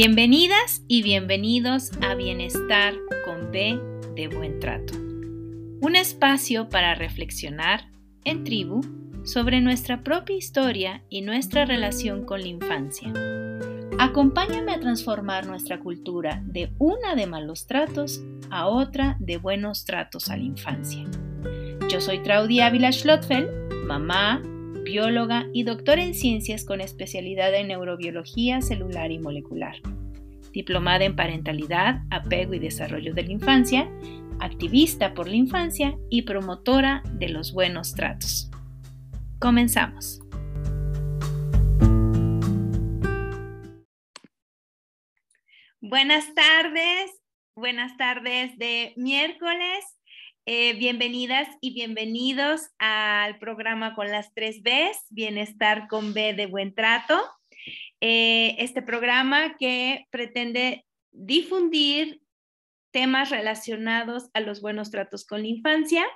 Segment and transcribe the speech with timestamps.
[0.00, 3.80] Bienvenidas y bienvenidos a Bienestar con B
[4.14, 7.90] de Buen Trato, un espacio para reflexionar
[8.22, 8.80] en tribu
[9.24, 13.12] sobre nuestra propia historia y nuestra relación con la infancia.
[13.98, 20.30] Acompáñame a transformar nuestra cultura de una de malos tratos a otra de buenos tratos
[20.30, 21.06] a la infancia.
[21.90, 23.50] Yo soy Claudia Ávila Schlottfeld,
[23.84, 24.44] mamá,
[24.84, 29.76] bióloga y doctora en ciencias con especialidad en neurobiología celular y molecular.
[30.52, 33.90] Diplomada en parentalidad, apego y desarrollo de la infancia,
[34.40, 38.50] activista por la infancia y promotora de los buenos tratos.
[39.38, 40.20] Comenzamos.
[45.80, 47.10] Buenas tardes,
[47.54, 49.97] buenas tardes de miércoles
[50.50, 56.74] eh, bienvenidas y bienvenidos al programa con las tres Bs, Bienestar con B de Buen
[56.74, 57.22] Trato.
[58.00, 62.22] Eh, este programa que pretende difundir
[62.92, 66.06] temas relacionados a los buenos tratos con la infancia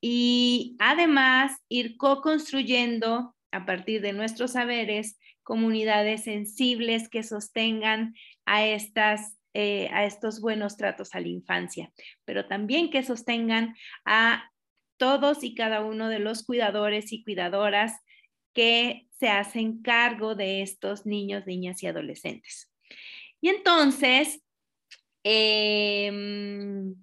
[0.00, 8.14] y además ir co-construyendo a partir de nuestros saberes comunidades sensibles que sostengan
[8.46, 11.90] a estas eh, a estos buenos tratos a la infancia,
[12.24, 14.52] pero también que sostengan a
[14.98, 17.94] todos y cada uno de los cuidadores y cuidadoras
[18.54, 22.70] que se hacen cargo de estos niños, niñas y adolescentes.
[23.40, 24.44] Y entonces,
[25.24, 26.94] em,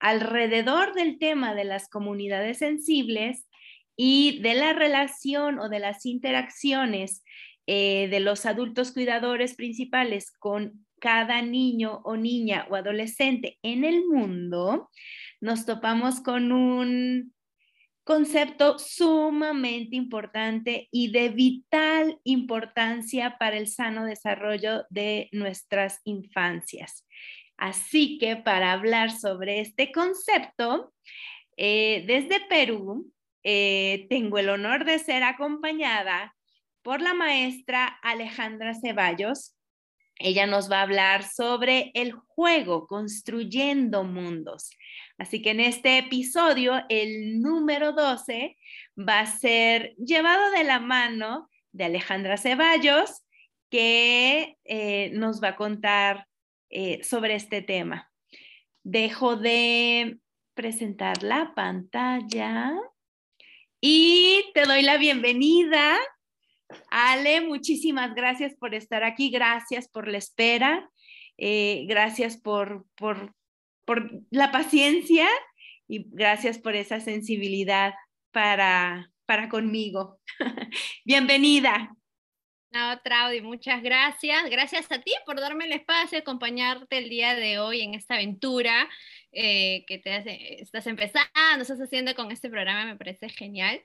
[0.00, 3.48] alrededor del tema de las comunidades sensibles
[3.96, 7.24] y de la relación o de las interacciones
[7.66, 14.06] eh, de los adultos cuidadores principales con cada niño o niña o adolescente en el
[14.06, 14.90] mundo,
[15.40, 17.34] nos topamos con un
[18.04, 27.06] concepto sumamente importante y de vital importancia para el sano desarrollo de nuestras infancias.
[27.56, 30.92] Así que para hablar sobre este concepto,
[31.56, 33.12] eh, desde Perú,
[33.44, 36.34] eh, tengo el honor de ser acompañada
[36.82, 39.56] por la maestra Alejandra Ceballos,
[40.20, 44.70] ella nos va a hablar sobre el juego, construyendo mundos.
[45.18, 48.56] Así que en este episodio, el número 12
[48.96, 53.22] va a ser llevado de la mano de Alejandra Ceballos,
[53.70, 56.26] que eh, nos va a contar
[56.68, 58.10] eh, sobre este tema.
[58.82, 60.18] Dejo de
[60.54, 62.72] presentar la pantalla
[63.80, 65.98] y te doy la bienvenida
[66.90, 70.90] Ale, muchísimas gracias por estar aquí, gracias por la espera,
[71.38, 73.34] eh, gracias por, por,
[73.84, 75.28] por, la paciencia
[75.88, 77.94] y gracias por esa sensibilidad
[78.30, 80.20] para, para conmigo.
[81.04, 81.94] Bienvenida.
[82.72, 84.48] No, Traudy, muchas gracias.
[84.48, 88.14] Gracias a ti por darme el espacio de acompañarte el día de hoy en esta
[88.14, 88.88] aventura
[89.32, 93.82] eh, que te estás empezando, estás haciendo con este programa, me parece genial.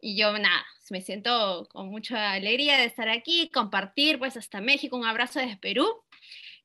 [0.00, 4.96] Y yo, nada, me siento con mucha alegría de estar aquí, compartir pues hasta México,
[4.96, 5.86] un abrazo desde Perú.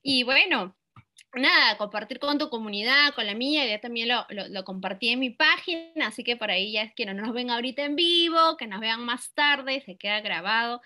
[0.01, 0.75] Y bueno,
[1.33, 5.31] nada, compartir con tu comunidad, con la mía, ya también lo, lo, compartí en mi
[5.31, 8.67] página, así que por ahí ya es que no nos ven ahorita en vivo, que
[8.67, 10.81] nos vean más tarde, se queda grabado.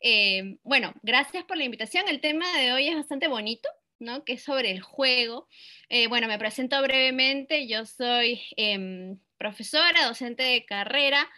[0.00, 2.06] Eh, bueno, gracias por la invitación.
[2.08, 4.24] El tema de hoy es bastante bonito, ¿no?
[4.24, 5.48] Que es sobre el juego.
[5.88, 7.66] Eh, bueno, me presento brevemente.
[7.66, 11.28] Yo soy em, profesora, docente de carrera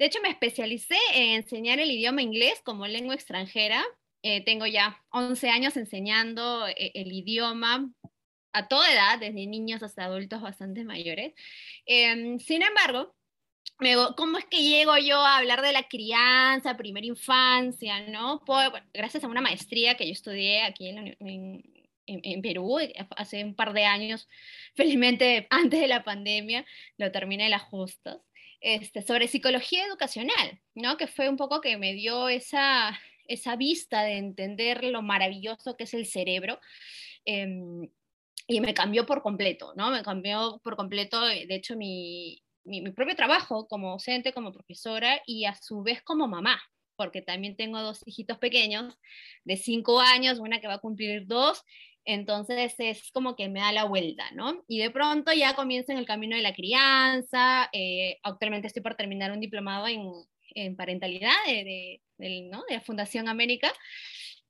[0.00, 3.84] de hecho, me especialicé en enseñar el idioma inglés como lengua extranjera.
[4.22, 7.92] Eh, tengo ya 11 años enseñando eh, el idioma
[8.54, 11.34] a toda edad, desde niños hasta adultos bastante mayores.
[11.84, 13.14] Em, sin embargo,
[14.16, 18.42] ¿cómo es que llego yo a hablar de la crianza, primera infancia, no?
[18.46, 21.16] Pues, gracias a una maestría que yo estudié aquí en,
[22.06, 22.78] en, Perú
[23.16, 24.28] hace un par de años,
[24.74, 26.64] felizmente antes de la pandemia,
[26.96, 28.18] lo terminé las justas.
[28.60, 30.98] Este, sobre psicología educacional, ¿no?
[30.98, 35.84] Que fue un poco que me dio esa, esa vista de entender lo maravilloso que
[35.84, 36.60] es el cerebro.
[37.24, 37.88] Em,
[38.46, 39.90] y me cambió por completo, ¿no?
[39.90, 45.22] Me cambió por completo, de hecho, mi, mi, mi, propio trabajo como docente, como profesora
[45.24, 46.60] y a su vez como mamá,
[46.96, 48.98] porque también tengo dos hijitos pequeños
[49.44, 51.64] de cinco años, una que va a cumplir dos
[52.12, 54.64] entonces es como que me da la vuelta, ¿no?
[54.68, 57.68] Y de pronto ya comienzo en el camino de la crianza.
[57.72, 60.10] Eh, actualmente estoy por terminar un diplomado en,
[60.54, 63.72] en parentalidad de, de, de la Fundación América.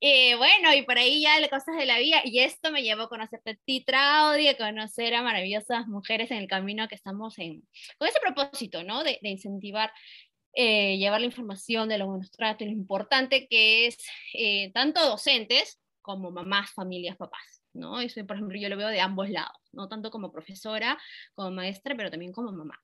[0.00, 3.02] Eh, bueno, y por ahí ya las cosas de la vida, y esto me llevó
[3.02, 7.38] a conocerte a ti, Traudy, a conocer a maravillosas mujeres en el camino que estamos
[7.38, 7.68] en,
[7.98, 9.04] con ese propósito, ¿no?
[9.04, 9.92] De, incentivar,
[10.54, 13.98] eh, llevar la información de los buenos lo importante que es
[14.72, 18.00] tanto docentes, como mamás, familias, papás, ¿no?
[18.00, 20.98] Eso, por ejemplo, yo lo veo de ambos lados, no tanto como profesora,
[21.34, 22.78] como maestra, pero también como mamá,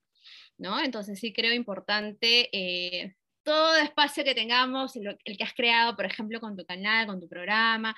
[0.59, 0.81] ¿no?
[0.81, 3.15] Entonces sí creo importante eh,
[3.47, 7.29] todo espacio que tengamos, el, que has creado, por ejemplo, con tu canal, con tu
[7.29, 7.95] programa.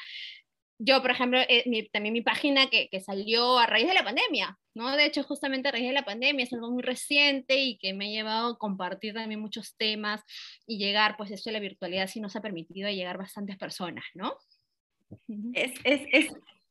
[0.79, 4.57] Yo, por ejemplo, eh, también mi página que, que, salió a raíz de la pandemia,
[4.75, 4.95] ¿no?
[4.95, 8.07] De hecho, justamente a raíz de la pandemia es algo muy reciente y que me
[8.07, 10.23] ha llevado a compartir también muchos temas
[10.67, 14.37] y llegar, pues esto de la virtualidad sí nos ha permitido llegar bastantes personas, ¿no?
[15.55, 16.29] Es, es, es,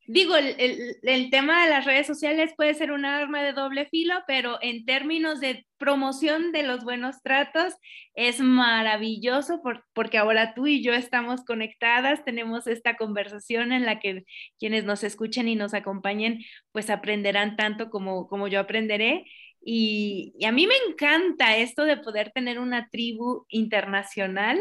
[0.07, 4.15] digo, el, el, tema de las redes sociales puede ser un arma de doble filo,
[4.25, 7.73] pero en términos de promoción de los buenos tratos
[8.15, 9.61] es maravilloso
[9.93, 14.23] porque ahora tú y yo estamos conectadas, tenemos esta conversación en la que
[14.59, 16.39] quienes nos escuchen y nos acompañen
[16.71, 19.25] pues aprenderán tanto como, como yo aprenderé.
[19.69, 24.57] Y, y a mí me encanta esto de poder tener una tribu internacional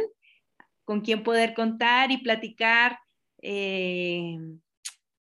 [0.84, 2.99] con quien poder contar y platicar.
[3.49, 4.39] Eh,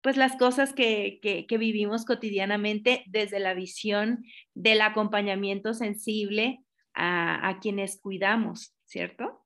[0.01, 1.19] pues las cosas que,
[1.49, 6.59] vivimos cotidianamente desde la visión del acompañamiento sensible
[6.93, 9.38] a, a quienes cuidamos, ¿cierto?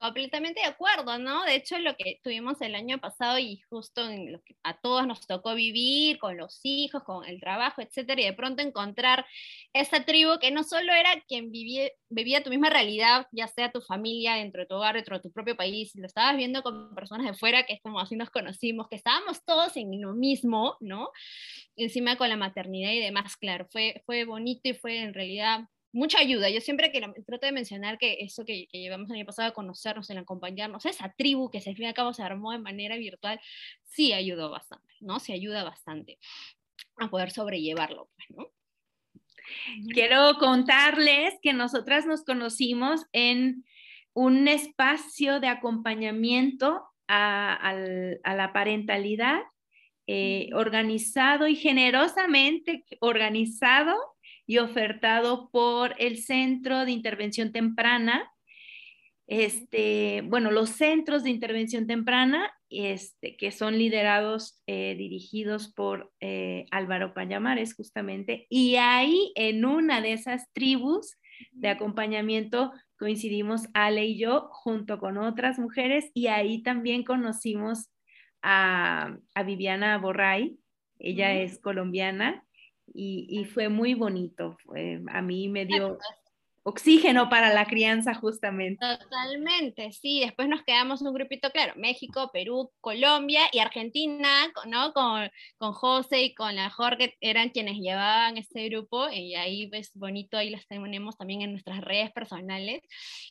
[0.00, 1.42] Completamente de acuerdo, ¿no?
[1.42, 5.04] De hecho, lo que tuvimos el año pasado y justo en lo que a todos
[5.08, 9.26] nos tocó vivir, con los hijos, con el trabajo, etcétera, y de pronto encontrar
[9.72, 13.80] esa tribu que no solo era quien vivía, vivía tu misma realidad, ya sea tu
[13.80, 17.26] familia, dentro de tu hogar, dentro de tu propio país, lo estabas viendo con personas
[17.26, 21.10] de fuera, que estamos así nos conocimos, que estábamos todos en lo mismo, ¿no?
[21.74, 25.62] Encima con la maternidad y demás, claro, fue, fue bonito y fue en realidad
[25.92, 26.50] mucha ayuda.
[26.50, 30.10] Yo siempre que trato de mencionar que eso que, llevamos el año pasado a conocernos,
[30.10, 33.40] en acompañarnos, esa tribu que se fin y al cabo se armó de manera virtual,
[33.84, 35.20] sí ayudó bastante, ¿no?
[35.20, 36.18] Se ayuda bastante
[36.96, 38.52] a poder sobrellevarlo, pues, ¿no?
[39.94, 43.64] Quiero contarles que nosotras nos conocimos en
[44.12, 49.40] un espacio de acompañamiento a, la parentalidad
[50.06, 53.96] eh, organizado y generosamente organizado
[54.48, 58.32] y ofertado por el Centro de Intervención Temprana.
[59.26, 66.64] Este, bueno, los centros de intervención temprana, este, que son liderados, eh, dirigidos por eh,
[66.70, 71.18] Álvaro Payamares, justamente, y ahí en una de esas tribus
[71.52, 77.90] de acompañamiento coincidimos Ale y yo junto con otras mujeres y ahí también conocimos
[78.40, 80.58] a, a Viviana Borray,
[80.98, 82.47] ella es colombiana
[82.94, 84.56] y, fue muy bonito.
[85.08, 85.98] a mí me dio
[86.68, 88.84] oxígeno para la crianza justamente.
[88.84, 90.20] Totalmente, sí.
[90.20, 94.92] Después nos quedamos un grupito, claro, México, Perú, Colombia y Argentina, ¿no?
[94.92, 99.92] Con, con José y con la Jorge eran quienes llevaban este grupo y ahí ves
[99.94, 102.82] bonito, ahí las tenemos también en nuestras redes personales.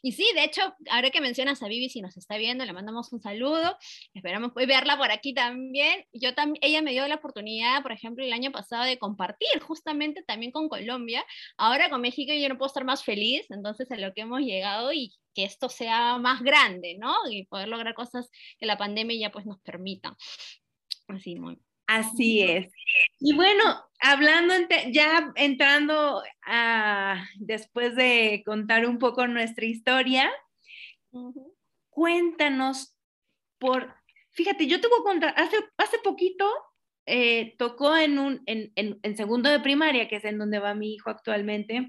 [0.02, 3.14] Y sí, de hecho, ahora que mencionas a Vivi, si nos está viendo, le mandamos
[3.14, 3.78] un saludo,
[4.14, 6.06] esperamos verla por aquí también.
[6.12, 10.24] Yo también, ella me dio la oportunidad, por ejemplo, el año pasado de compartir justamente
[10.24, 11.24] también con Colombia.
[11.58, 14.92] Ahora con México yo no puedo estar más feliz entonces a lo que hemos llegado
[14.94, 17.14] y que esto sea más grande, ¿no?
[17.30, 20.16] Y poder lograr cosas que la pandemia ya pues nos permita.
[21.08, 21.60] Así, muy.
[21.88, 22.72] Así es.
[23.20, 23.64] Y bueno,
[24.02, 24.54] hablando,
[24.92, 30.30] ya entrando a, después de contar un poco nuestra historia,
[31.90, 32.94] cuéntanos
[33.58, 33.96] por,
[34.32, 36.46] fíjate, yo te voy a contar, hace, hace poquito
[37.06, 40.94] eh, tocó en, un, en, en, segundo de primaria, que es en donde va mi
[40.94, 41.88] hijo actualmente,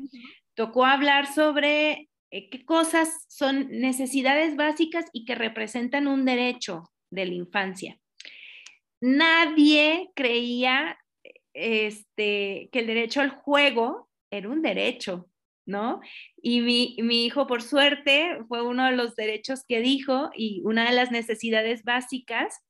[0.58, 7.26] tocó hablar sobre eh, qué cosas son necesidades básicas y que representan un derecho de
[7.26, 8.00] la infancia.
[9.00, 10.98] Nadie creía
[11.54, 15.30] este, que el derecho al juego era un derecho,
[15.64, 16.00] ¿no?
[16.42, 20.90] Y mi, mi, hijo, por suerte, fue uno de los derechos que dijo y una
[20.90, 22.64] de las necesidades básicas.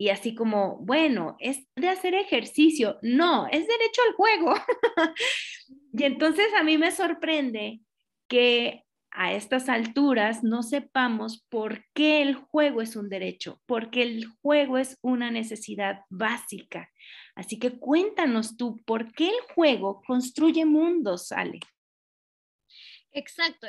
[0.00, 2.98] Y así como, bueno, es de hacer ejercicio.
[3.02, 4.54] No, es derecho al juego.
[5.92, 7.80] Y entonces a mí me sorprende
[8.28, 14.26] que a estas alturas no sepamos por qué el juego es un derecho, porque el
[14.40, 16.90] juego es una necesidad básica.
[17.34, 21.58] Así que cuéntanos tú, ¿por qué el juego construye mundos, Ale?
[23.12, 23.66] Exacto,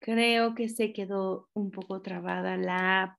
[0.00, 3.18] Creo que se quedó un poco trabada la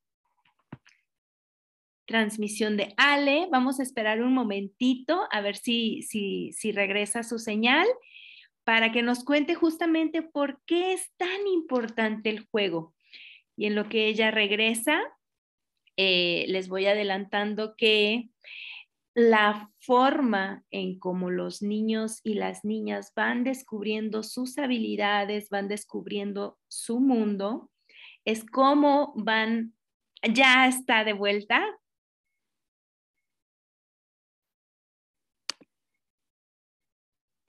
[2.05, 3.48] transmisión de Ale.
[3.51, 7.88] Vamos a esperar un momentito a ver si, si, si regresa su señal
[8.63, 12.93] para que nos cuente justamente por qué es tan importante el juego.
[13.55, 15.01] Y en lo que ella regresa,
[15.98, 18.29] eh, les voy adelantando que
[19.19, 26.57] la forma en cómo los niños y las niñas van descubriendo sus habilidades, van descubriendo
[26.69, 27.69] su mundo,
[28.23, 29.75] es cómo van,
[30.23, 31.65] ya está de vuelta.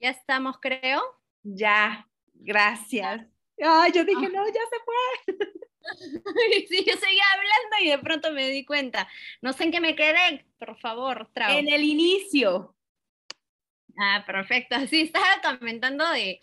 [0.00, 1.00] Ya estamos, creo.
[1.44, 3.28] Ya, gracias.
[3.62, 4.30] Ay, yo dije, ah.
[4.32, 5.36] no, ya se fue.
[6.68, 9.08] sí, yo seguía hablando y de pronto me di cuenta.
[9.40, 11.56] No sé en qué me quedé, por favor, Trau.
[11.56, 12.74] En el inicio.
[13.98, 14.76] Ah, perfecto.
[14.88, 16.40] Sí, estaba comentando de,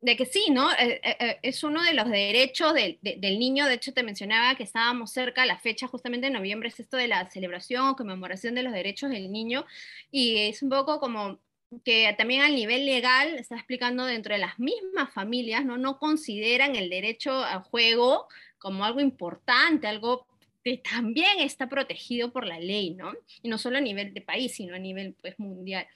[0.00, 0.70] de que sí, ¿no?
[0.72, 3.66] Eh, eh, eh, es uno de los derechos del niño.
[3.66, 7.08] De hecho, te mencionaba que estábamos cerca, la fecha justamente de noviembre es esto de
[7.08, 9.64] la celebración o conmemoración de los derechos del niño.
[10.10, 11.38] Y es un poco como
[11.84, 15.78] que también al nivel legal, está explicando dentro de las mismas familias, ¿no?
[15.78, 20.26] No consideran el derecho al juego como algo importante, algo
[20.64, 23.12] que también está protegido por la ley, ¿no?
[23.42, 25.86] Y no solo a nivel de país, sino a nivel pues, mundial.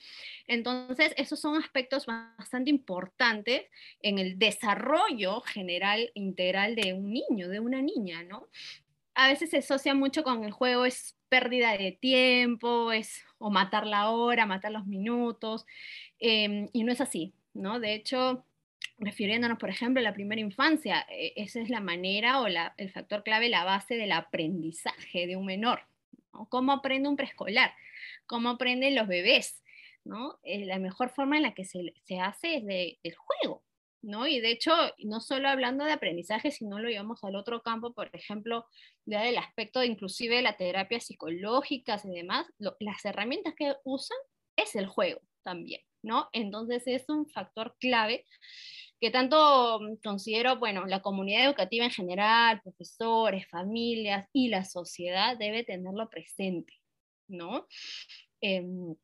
[0.48, 3.62] Entonces, esos son aspectos bastante importantes
[4.02, 8.48] en el desarrollo general, integral de un niño, de una niña, ¿no?
[9.14, 13.86] A veces se asocia mucho con el juego, es pérdida de tiempo, es o matar
[13.86, 15.66] la hora, matar los minutos,
[16.18, 17.80] em, y no es así, ¿no?
[17.80, 18.44] De hecho,
[18.98, 23.22] refiriéndonos, por ejemplo, a la primera infancia, eh, esa es la manera o el factor
[23.22, 25.82] clave, la base del aprendizaje de un menor.
[26.48, 27.72] ¿Cómo aprende un preescolar?
[28.26, 29.62] ¿Cómo aprenden los bebés?
[30.06, 30.38] ¿no?
[30.44, 33.62] Eh, la mejor forma en la que se, hace es del juego.
[34.02, 34.26] ¿No?
[34.26, 34.72] Y de hecho,
[35.04, 38.66] no solo hablando de aprendizaje, sino lo llevamos al otro campo, por ejemplo,
[39.04, 44.18] ya del aspecto de inclusive de la terapia psicológica y demás, las herramientas que usan
[44.56, 46.28] es el juego también, ¿no?
[46.32, 48.24] Entonces es un factor clave
[49.00, 55.36] que tanto mm, considero, bueno, la comunidad educativa en general, profesores, familias y la sociedad
[55.38, 56.74] debe tenerlo presente,
[57.28, 57.66] ¿no?
[58.40, 58.94] Em,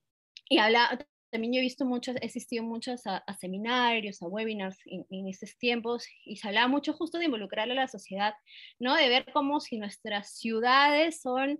[0.49, 2.63] y habla, también yo he visto muchos, he asistido
[3.41, 7.89] seminarios, a webinars en, estos tiempos, y se hablaba mucho justo de involucrar a la
[7.89, 8.35] sociedad,
[8.79, 8.95] ¿no?
[8.95, 11.59] De ver cómo si nuestras ciudades son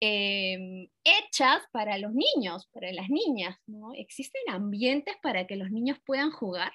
[0.00, 3.94] em, hechas para los niños, para las niñas, ¿no?
[3.94, 6.72] Existen ambientes para que los niños puedan jugar,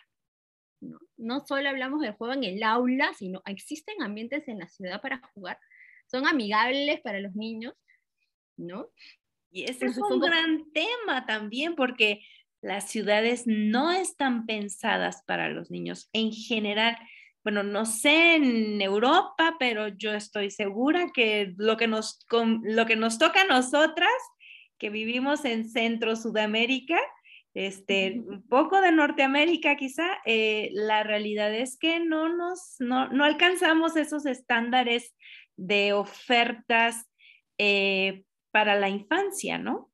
[1.17, 1.41] ¿no?
[1.45, 5.59] solo hablamos del juego en el aula, sino existen ambientes en la ciudad para jugar,
[6.05, 7.73] son amigables para los niños,
[8.55, 8.89] ¿no?
[9.57, 12.21] Y ese es un gran tema también porque
[12.61, 16.95] las ciudades no están pensadas para los niños en general.
[17.43, 22.95] Bueno, no sé en Europa, pero yo estoy segura que lo que nos, lo que
[22.95, 24.13] nos toca a nosotras,
[24.77, 26.99] que vivimos en Centro Sudamérica,
[27.55, 33.23] este, un poco de Norteamérica quizá, eh, la realidad es que no nos, no, no
[33.23, 35.15] alcanzamos esos estándares
[35.55, 37.07] de ofertas
[37.57, 39.91] eh, para la infancia, ¿no?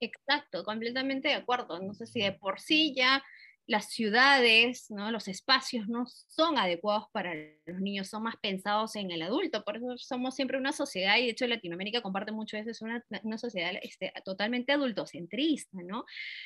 [0.00, 1.80] Exacto, completamente de acuerdo.
[1.80, 3.22] No sé si de por sí ya
[3.66, 5.10] las ciudades, ¿no?
[5.10, 7.32] los espacios no son adecuados para
[7.64, 9.64] los niños, son más pensados en el adulto.
[9.64, 13.04] Por eso somos siempre una sociedad, y de hecho Latinoamérica comparte mucho eso, es una,
[13.22, 16.04] una sociedad este, totalmente adultocentrista, ¿no?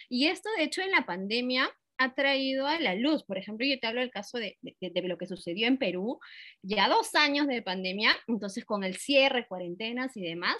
[0.08, 3.24] Y esto, de hecho, en la pandemia ha traído a la luz.
[3.24, 6.20] Por ejemplo, yo te hablo del caso de, de, de, lo que sucedió en Perú,
[6.62, 10.56] ya dos años de pandemia, entonces con el cierre, cuarentenas y demás.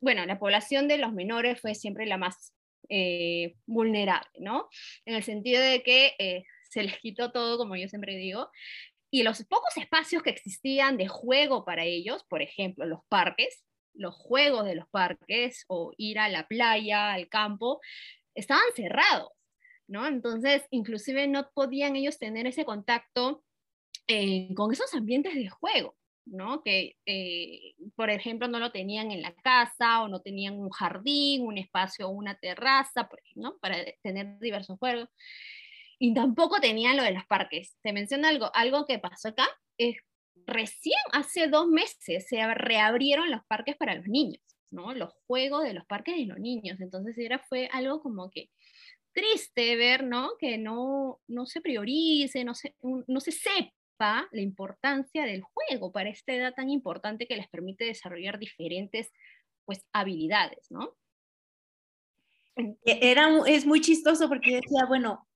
[0.00, 2.54] Bueno, la población de los menores fue siempre la más
[2.88, 4.68] eh, vulnerable, ¿no?
[5.04, 8.50] En el sentido de que eh, se les quitó todo, como yo siempre digo,
[9.10, 13.64] y los pocos espacios que existían de juego para ellos, por ejemplo, los parques,
[13.94, 17.80] los juegos de los parques o ir a la playa, al campo,
[18.34, 19.32] estaban cerrados,
[19.86, 20.06] ¿no?
[20.06, 23.42] Entonces, inclusive no podían ellos tener ese contacto
[24.06, 25.96] eh, con esos ambientes de juego.
[26.30, 26.62] ¿No?
[26.62, 31.46] Que, eh, por ejemplo, no lo tenían en la casa o no tenían un jardín,
[31.46, 33.58] un espacio una terraza, ¿no?
[33.58, 35.08] Para tener diversos juegos.
[35.98, 37.76] Y tampoco tenían lo de los parques.
[37.82, 39.96] Te menciono algo, algo que pasó acá, es
[40.46, 44.94] recién hace dos meses se reabrieron los parques para los niños, ¿no?
[44.94, 46.80] Los juegos de los parques de los niños.
[46.80, 48.50] Entonces era, fue algo como que
[49.12, 50.30] triste ver, ¿no?
[50.38, 56.10] Que no, no se priorice, no se, no se sepa la importancia del juego para
[56.10, 59.10] esta edad tan importante que les permite desarrollar diferentes
[59.64, 60.96] pues, habilidades, ¿no?
[62.56, 65.28] E, era, es muy chistoso porque decía, bueno,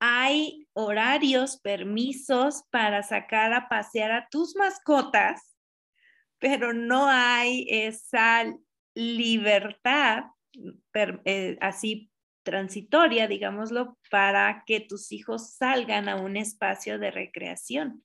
[0.00, 5.56] hay horarios, permisos para sacar a pasear a tus mascotas,
[6.38, 8.44] pero no hay esa
[8.94, 10.24] libertad
[10.94, 12.10] eh, así
[12.42, 18.02] transitoria, digámoslo, para que tus hijos salgan a un espacio de recreación.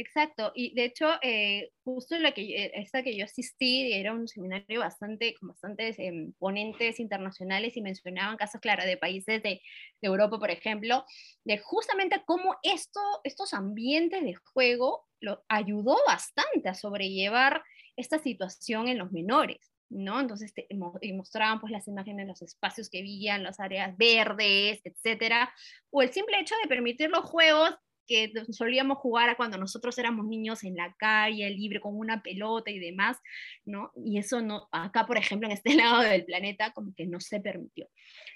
[0.00, 4.28] Exacto, y de hecho, eh, justo la que, eh, esta que yo asistí era un
[4.28, 9.60] seminario bastante, con bastantes em, ponentes internacionales y mencionaban casos, claro, de países de, de,
[10.00, 11.04] Europa, por ejemplo,
[11.42, 17.64] de justamente cómo esto, estos ambientes de juego lo ayudó bastante a sobrellevar
[17.96, 19.72] esta situación en los menores.
[19.90, 20.20] ¿no?
[20.20, 20.52] Entonces
[21.00, 25.52] y mostraban pues las imágenes los espacios que vivían, las áreas verdes, etcétera,
[25.90, 27.74] o el simple hecho de permitir los juegos
[28.08, 32.80] que solíamos jugar cuando nosotros éramos niños en la calle, libre, con una pelota y
[32.80, 33.18] demás,
[33.64, 33.92] ¿no?
[33.94, 37.40] Y eso no, acá, por ejemplo, en este lado del planeta, como que no se
[37.40, 37.88] permitió,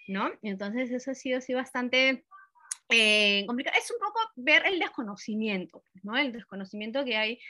[0.07, 0.31] ¿no?
[0.43, 2.25] Entonces eso ha sido así bastante
[2.91, 3.76] eh, complicado.
[3.79, 6.17] Es un poco ver el desconocimiento, ¿no?
[6.17, 7.41] El desconocimiento que hay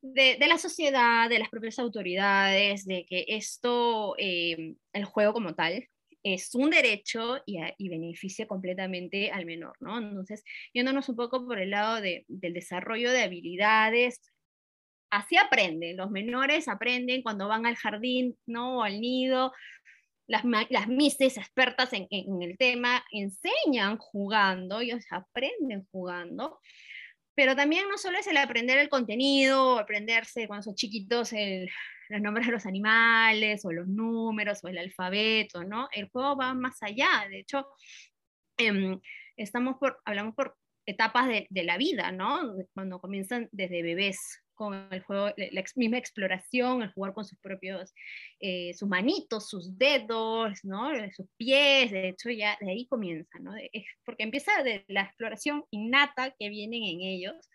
[0.00, 5.54] de, de, la sociedad, de las propias autoridades, de que esto, eh, el juego como
[5.54, 5.88] tal,
[6.34, 9.98] es un derecho y, beneficia completamente al menor, ¿no?
[9.98, 10.42] Entonces,
[10.74, 14.20] yéndonos un poco por el lado de, del desarrollo de habilidades,
[15.08, 18.78] así aprenden, los menores aprenden cuando van al jardín, ¿no?
[18.78, 19.52] O al nido,
[20.26, 26.58] las, las mises expertas en, en, el tema enseñan jugando, ellos aprenden jugando,
[27.36, 31.70] pero también no solo es el aprender el contenido, aprenderse cuando son chiquitos el,
[32.08, 35.88] los nombres de los animales o los números o el alfabeto, ¿no?
[35.92, 37.68] El juego va más allá, de hecho,
[38.58, 38.98] eh,
[39.36, 42.54] estamos por, hablamos por etapas de, de, la vida, ¿no?
[42.72, 47.94] Cuando comienzan desde bebés con el juego, la misma exploración, el jugar con sus propios,
[48.40, 50.90] eh, sus manitos, sus dedos, ¿no?
[51.14, 53.52] sus pies, de hecho ya de ahí comienza, ¿no?
[53.72, 57.48] Es porque empieza de la exploración innata que vienen en ellos,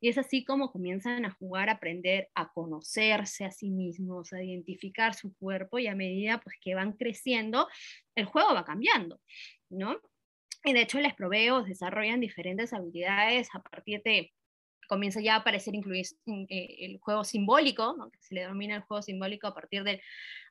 [0.00, 4.42] y es así como comienzan a jugar, a aprender a conocerse a sí mismos, a
[4.42, 7.68] identificar su cuerpo y a medida pues, que van creciendo,
[8.16, 9.20] el juego va cambiando,
[9.70, 10.00] ¿no?
[10.64, 14.32] Y de hecho les proveos desarrollan diferentes habilidades a partir de
[14.92, 18.10] comienza ya a aparecer incluir eh, el juego simbólico, ¿no?
[18.10, 20.02] que se le denomina el juego simbólico a partir del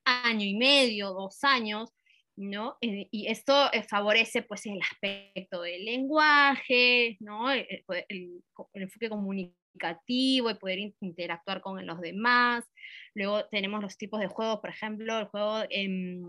[0.03, 1.93] año y medio, dos años,
[2.35, 2.75] ¿no?
[2.81, 7.51] Eh, y esto eh, favorece pues el aspecto del lenguaje, ¿no?
[7.51, 12.65] El, el, el, enfoque comunicativo, el poder interactuar con los demás.
[13.13, 16.19] Luego tenemos los tipos de juegos, por ejemplo, el juego eh,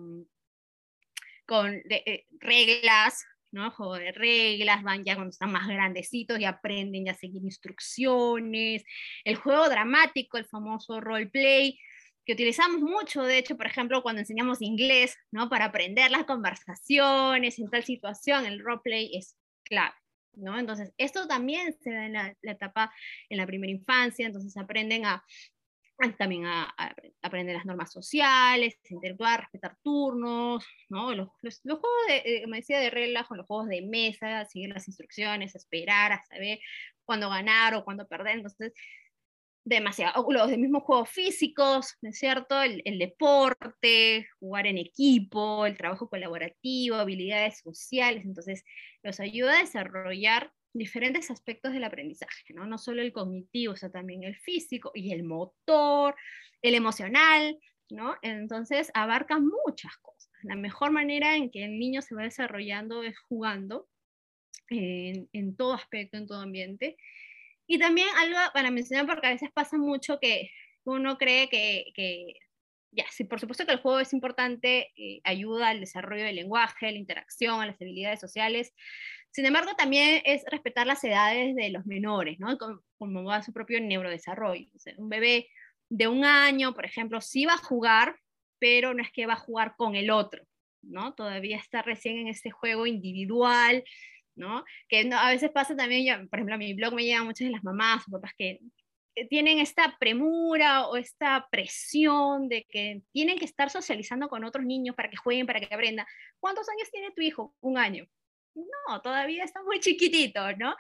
[1.47, 1.83] con
[2.41, 3.71] reglas, ¿no?
[3.71, 8.85] Juego de reglas, van ya cuando están más grandecitos y aprenden ya a seguir instrucciones.
[9.25, 11.79] El juego dramático, el famoso roleplay,
[12.25, 15.49] que utilizamos mucho, de hecho, por ejemplo, cuando enseñamos inglés, ¿no?
[15.49, 19.95] Para aprender las conversaciones en tal situación, el roleplay es clave,
[20.35, 20.59] ¿no?
[20.59, 22.93] Entonces, esto también se da en la, la etapa,
[23.29, 25.25] en la primera infancia, entonces aprenden a,
[26.11, 26.75] también a,
[27.23, 31.15] aprender las normas sociales, interactuar, respetar turnos, ¿no?
[31.15, 34.71] Los, los, juegos, de, eh, me decía, de reglas, con los juegos de mesa, seguir
[34.71, 36.59] las instrucciones, esperar a saber
[37.05, 38.73] cuándo ganar o cuándo perder, entonces
[39.65, 42.61] demasiado, los mismos juegos físicos, ¿no es cierto?
[42.61, 48.65] El, el, deporte, jugar en equipo, el trabajo colaborativo, habilidades sociales, entonces
[49.05, 52.67] los ayuda a desarrollar diferentes aspectos del aprendizaje, ¿no?
[52.67, 56.15] No solo el cognitivo, o sea, también el físico y el motor,
[56.63, 57.59] el emocional,
[57.91, 58.17] ¿no?
[58.23, 60.31] Entonces abarca muchas cosas.
[60.43, 63.89] La mejor manera en que el niño se va desarrollando es jugando
[64.69, 66.97] en, en todo aspecto, en todo ambiente,
[67.67, 70.51] y también algo para mencionar, porque a veces pasa mucho que
[70.85, 72.35] uno cree que, que
[72.91, 76.93] ya, sí, por supuesto que el juego es importante, eh, ayuda al desarrollo del lenguaje,
[76.93, 78.75] la interacción, a las habilidades sociales.
[79.33, 82.59] Sin embargo, también es respetar las edades de los menores, ¿no?
[82.99, 84.69] Como, va su propio neurodesarrollo.
[84.75, 85.49] O un bebé
[85.89, 88.17] de un año, por ejemplo, sí va a jugar,
[88.59, 90.45] pero no es que va a jugar con el otro,
[90.83, 91.15] ¿no?
[91.15, 93.83] Todavía está recién en este juego individual,
[94.35, 94.65] ¿no?
[94.89, 97.47] Que no, a veces pasa también, yo, por ejemplo, a mi blog me llegan muchas
[97.47, 98.61] de las mamás o papás que
[99.31, 104.95] tienen esta premura o esta presión de que tienen que estar socializando con otros niños
[104.95, 106.07] para que jueguen, para que aprendan.
[106.39, 107.55] ¿Cuántos años tiene tu hijo?
[107.61, 108.07] Un año.
[108.55, 110.75] No, todavía está muy chiquitito, ¿no?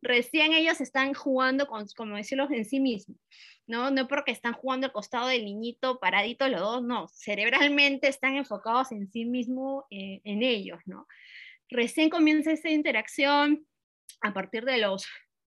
[0.00, 3.18] Recién ellos están jugando con, como decirlo, en sí mismos,
[3.66, 3.90] ¿no?
[3.90, 8.92] No porque están jugando al costado del niñito paradito los dos, no, cerebralmente están enfocados
[8.92, 11.06] en sí mismo, eh, en ellos, ¿no?
[11.68, 13.66] recién comienza esa interacción
[14.20, 15.06] a partir de los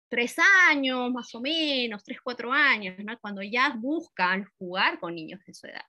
[0.09, 0.35] tres
[0.69, 3.17] años, más o menos, tres, cuatro años, ¿no?
[3.19, 5.85] cuando ya buscan jugar con niños de su edad.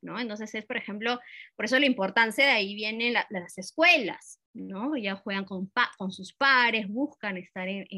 [0.00, 0.18] ¿no?
[0.18, 1.20] Entonces es, por ejemplo,
[1.56, 4.96] por eso la importancia de ahí vienen la, las escuelas, ¿no?
[4.96, 7.88] Ya juegan con, pa, con sus pares, buscan estar en,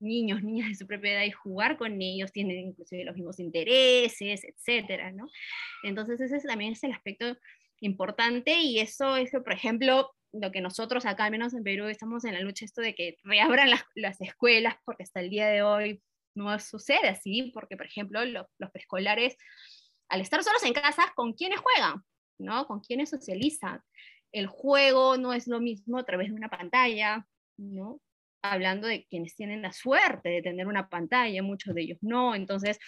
[0.00, 4.44] niños, niñas de su propia edad y jugar con ellos, tienen inclusive los mismos intereses,
[4.44, 5.28] etcétera, ¿no?
[5.82, 7.36] Entonces ese también es el aspecto
[7.80, 12.24] importante y eso es, por ejemplo, lo que nosotros acá, al menos en Perú, estamos
[12.24, 15.62] en la lucha esto de que reabran las, las escuelas, porque hasta el día de
[15.62, 16.02] hoy
[16.34, 19.36] no sucede así, porque, por ejemplo, los, los preescolares,
[20.08, 22.04] al estar solos en casa, ¿con quiénes juegan?
[22.38, 22.66] ¿No?
[22.66, 23.80] ¿Con quiénes socializan?
[24.32, 28.00] El juego no es lo mismo a través de una pantalla, ¿no?
[28.42, 32.78] Hablando de quienes tienen la suerte de tener una pantalla, muchos de ellos no, entonces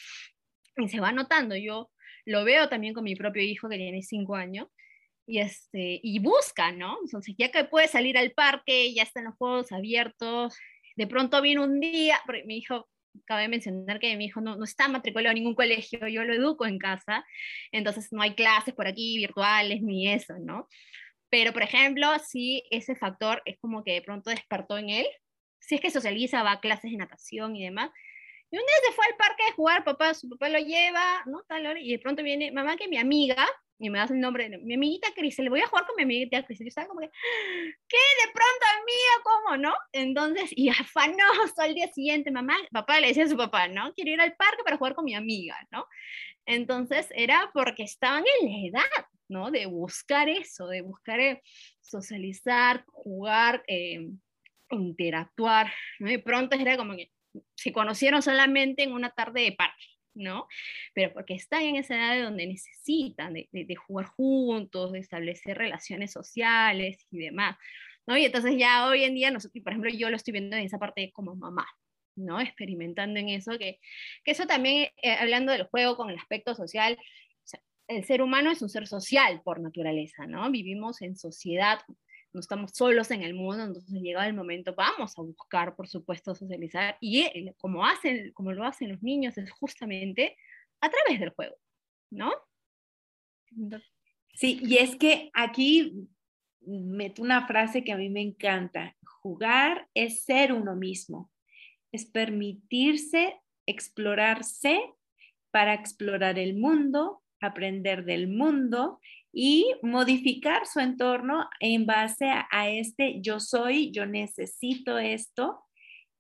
[0.87, 1.57] se va notando.
[1.57, 1.91] Yo
[2.25, 4.69] lo veo también con mi propio hijo que tiene cinco años,
[5.27, 6.99] y, este, y busca, ¿no?
[7.05, 10.57] Entonces, ya que puede salir al parque, ya están los juegos abiertos,
[10.97, 12.89] de pronto viene un día, porque mi hijo,
[13.27, 16.67] cabe mencionar que mi hijo no, no está matriculado en ningún colegio, yo lo educo
[16.67, 17.25] en casa,
[17.71, 20.69] entonces no hay clases por aquí virtuales ni eso, ¿no?
[21.33, 25.07] Pero, por ejemplo, si ese factor es como que de pronto despertó en él,
[25.61, 27.91] si es que socializa, va a clases de natación y demás,
[28.51, 31.43] y un día se fue al parque a jugar, papá, su papá lo lleva, ¿no?
[31.49, 34.59] Tal y de pronto viene, mamá, que mi amiga, y me das el nombre de
[34.59, 36.61] mi amiguita Cris, le voy a jugar con mi amiguita Cris.
[36.61, 37.97] Y yo estaba como que, ¿qué?
[38.27, 39.75] De pronto amiga, ¿cómo no?
[39.93, 43.95] Entonces, y afanoso al día siguiente, mamá, papá le decía a su papá, ¿no?
[43.95, 45.87] Quiero ir al parque para jugar con mi amiga, ¿no?
[46.47, 49.51] Entonces, era porque estaban en la edad, ¿no?
[49.51, 51.43] De buscar eso, de buscar eh,
[51.81, 54.09] socializar, jugar, eh,
[54.71, 56.09] interactuar, ¿no?
[56.09, 57.11] De pronto era como que
[57.55, 60.47] se conocieron solamente en una tarde de parque ¿no?
[60.95, 66.13] Pero porque están en esa edad de donde necesitan de, jugar juntos, de establecer relaciones
[66.13, 67.57] sociales y demás,
[68.07, 68.17] ¿no?
[68.17, 70.79] Y entonces ya hoy en día, nosotros, por ejemplo, yo lo estoy viendo en esa
[70.79, 71.67] parte como mamá,
[72.17, 72.41] ¿no?
[72.41, 73.79] Experimentando en eso, que,
[74.25, 76.99] que eso también, eh, hablando del juego con el aspecto social,
[77.89, 80.51] el ser humano es un ser social por naturaleza, ¿no?
[80.51, 81.81] Vivimos en sociedad,
[82.33, 86.35] no estamos solos en el mundo, entonces llegado el momento vamos a buscar, por supuesto,
[86.35, 90.37] socializar y eh, como, hacen, como lo hacen los niños es justamente
[90.81, 91.57] a través del juego,
[92.11, 92.33] ¿no?
[94.35, 96.09] Sí, y es que aquí
[96.61, 101.31] meto una frase que a mí me encanta, jugar es ser uno mismo,
[101.93, 104.81] es permitirse explorarse
[105.51, 109.01] para explorar el mundo, aprender del mundo
[109.33, 115.65] y modificar su entorno en base a, este yo soy, yo necesito esto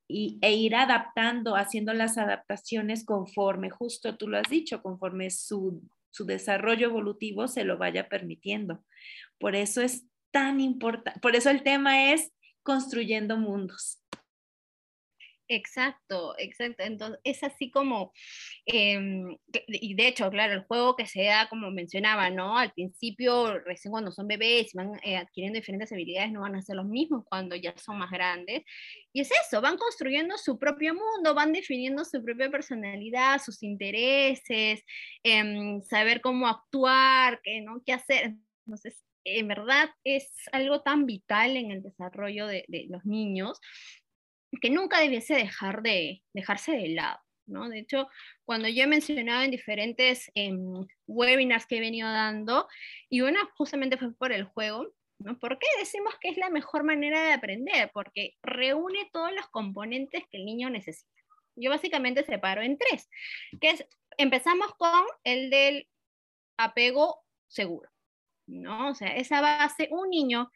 [0.09, 5.83] y, e ir adaptando, haciendo las adaptaciones conforme, justo tú lo has dicho, conforme su,
[6.11, 8.85] su desarrollo evolutivo se lo vaya permitiendo.
[9.39, 12.33] Por eso es tan importante, por eso el tema es
[12.63, 14.02] construyendo mundos.
[15.49, 16.83] Exacto, exacto.
[16.85, 18.13] Entonces, es así como,
[18.65, 19.37] em,
[19.69, 22.57] y de hecho, claro, el juego que se da, como mencionaba, ¿no?
[22.57, 26.63] Al principio, recién cuando son bebés y van eh, adquiriendo diferentes habilidades, no van a
[26.63, 28.63] ser los mismos cuando ya son más grandes.
[29.13, 34.83] Y es eso, van construyendo su propio mundo, van definiendo su propia personalidad, sus intereses,
[35.23, 37.83] em, saber cómo actuar, qué, ¿no?
[37.85, 38.35] qué hacer.
[38.67, 43.61] Entonces, en verdad es algo tan vital en el desarrollo de, de los niños
[44.61, 47.19] que nunca debiese dejar de, dejarse de lado.
[47.47, 47.69] ¿no?
[47.69, 48.09] De hecho,
[48.45, 52.69] cuando yo he mencionado en diferentes em, webinars que he venido dando,
[53.09, 54.89] y una justamente fue por el juego,
[55.19, 55.39] ¿no?
[55.39, 57.91] ¿Por qué decimos que es la mejor manera de aprender?
[57.93, 61.11] Porque reúne todos los componentes que el niño necesita.
[61.55, 63.09] Yo básicamente separo en tres,
[63.61, 63.87] que es,
[64.17, 65.89] empezamos con el del
[66.57, 67.91] apego seguro,
[68.47, 68.91] ¿no?
[68.91, 70.51] O sea, esa base, un niño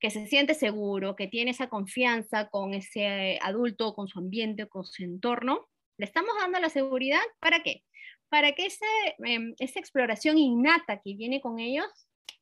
[0.00, 4.84] que se siente seguro, que tiene esa confianza con ese adulto, con su ambiente, con
[4.84, 7.82] su entorno, le estamos dando la seguridad, ¿para qué?
[8.28, 8.86] Para que ese,
[9.24, 11.86] em, esa exploración innata que viene con ellos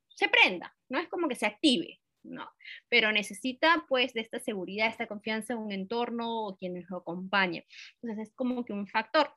[0.09, 2.51] se prenda, no es como que se active, ¿no?
[2.89, 7.65] Pero necesita pues de esta seguridad, esta confianza un entorno o quienes lo acompañen.
[8.03, 9.33] Entonces es como que un factor.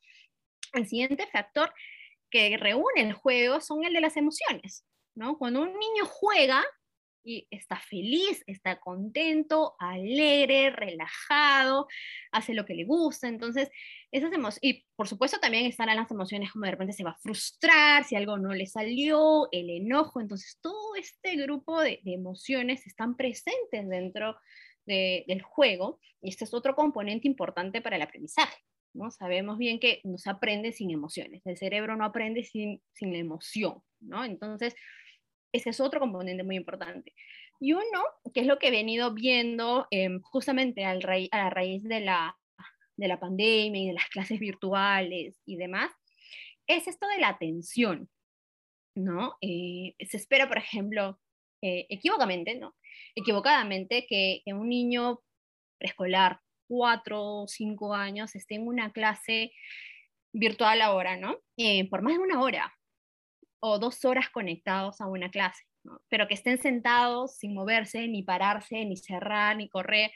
[0.73, 1.73] El siguiente factor
[2.29, 5.37] que reúne el juego son el de las emociones, ¿no?
[5.37, 6.63] Cuando un niño juega,
[7.23, 11.87] y está feliz, está contento, alegre, relajado,
[12.31, 13.27] hace lo que le gusta.
[13.27, 13.69] Entonces,
[14.11, 17.19] esas emociones, y por supuesto también están las emociones como de repente se va a
[17.19, 20.21] frustrar si algo no le salió, el enojo.
[20.21, 24.35] Entonces, todo este grupo de, emociones están presentes dentro
[24.85, 28.57] del juego y este es otro componente importante para el aprendizaje.
[28.93, 29.11] ¿no?
[29.11, 33.19] Sabemos bien que no se aprende sin emociones, el cerebro no aprende sin, sin la
[33.19, 34.25] emoción, ¿no?
[34.25, 34.73] Entonces,
[35.51, 37.13] ese es otro componente muy importante.
[37.59, 41.99] Y uno, que es lo que he venido viendo em, justamente a la raíz de
[41.99, 42.37] la,
[42.95, 45.91] de la pandemia y de las clases virtuales y demás,
[46.67, 48.09] es esto de la atención,
[48.95, 49.35] ¿no?
[49.41, 51.19] Eh, se espera, por ejemplo,
[51.61, 52.75] eh, equivocadamente, ¿no?
[53.15, 55.19] Equivocadamente que, un niño
[55.79, 59.51] preescolar, cuatro o cinco años, esté en una clase
[60.31, 61.39] virtual ahora, ¿no?
[61.57, 62.73] Eh, por más de una hora,
[63.59, 65.63] o dos horas conectados a una clase,
[66.09, 70.11] pero que estén sentados sin moverse, ni pararse, ni cerrar, ni correr,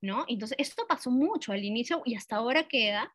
[0.00, 0.24] ¿no?
[0.28, 3.12] Entonces, esto pasó mucho al inicio y hasta ahora queda,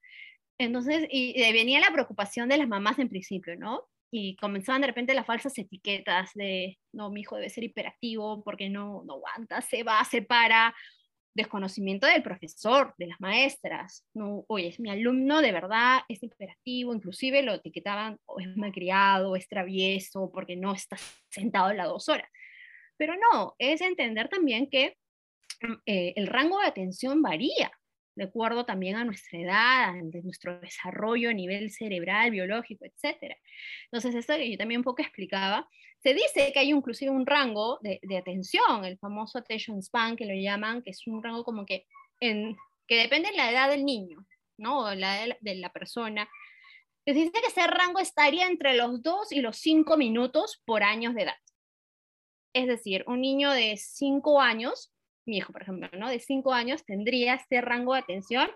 [0.60, 3.84] Entonces, y, venía la preocupación de las mamás en principio, ¿no?
[4.12, 8.70] Y comenzaban de repente las falsas etiquetas de, no, mi hijo debe ser hiperactivo porque
[8.70, 10.74] no, no aguanta, se va, se para,
[11.38, 14.06] desconocimiento del profesor, de las maestras.
[14.14, 19.32] No, oye, es mi alumno de verdad, es hiperactivo, inclusive lo etiquetaban o es malcriado,
[19.32, 20.98] o es travieso, porque no está
[21.30, 22.30] sentado las dos horas.
[22.98, 24.98] Pero no, es entender también que
[25.62, 27.72] mm, eh, el rango de atención varía
[28.16, 33.38] de acuerdo también a nuestra edad, a nuestro desarrollo a nivel cerebral, biológico, etc.
[33.92, 37.80] Entonces, esto que yo también un poco explicaba, se dice que hay inclusive un rango
[37.82, 41.86] de, atención, el famoso attention span que lo llaman, que es un rango como que,
[42.20, 42.56] en,
[42.88, 44.26] que depende de la edad del niño,
[44.58, 44.86] ¿no?
[44.86, 46.30] O la de la persona.
[47.06, 51.16] Se dice que ese rango estaría entre los 2 y los 5 minutos por años
[51.16, 51.38] de edad.
[52.54, 54.92] Es decir, un niño de 5 años
[55.28, 56.10] mi hijo, por ejemplo, ¿no?
[56.10, 58.50] de 5 años, tendría este rango de atención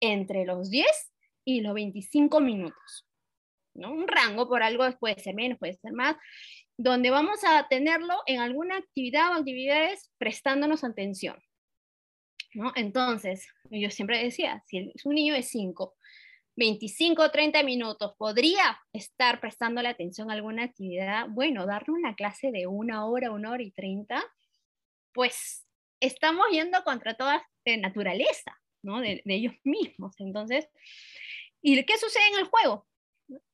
[0.00, 0.86] entre los 10
[1.44, 3.08] y los 25 minutos.
[3.74, 3.90] ¿no?
[3.90, 6.16] Un rango por algo puede ser menos, puede ser más,
[6.82, 11.36] donde vamos a tenerlo en alguna actividad o actividades prestándonos atención.
[12.54, 12.72] ¿no?
[12.74, 15.94] Entonces, yo siempre decía, si es un niño de 5,
[16.56, 21.26] 25 o 30 minutos, ¿podría estar prestando la atención a alguna actividad?
[21.28, 24.20] Bueno, darle una clase de una hora, una hora y 30,
[25.14, 25.64] pues
[26.00, 29.00] estamos yendo contra toda naturaleza, ¿no?
[29.00, 30.16] De, ellos mismos.
[30.18, 30.68] Entonces,
[31.62, 32.88] ¿y qué sucede en el juego?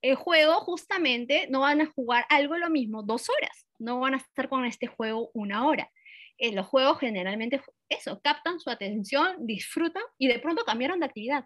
[0.02, 4.18] El juego justamente no van a jugar algo lo mismo dos horas, no van a
[4.18, 5.90] estar con este juego una hora.
[6.38, 11.44] En los juegos generalmente eso, captan su atención, disfrutan y de pronto cambiaron de actividad.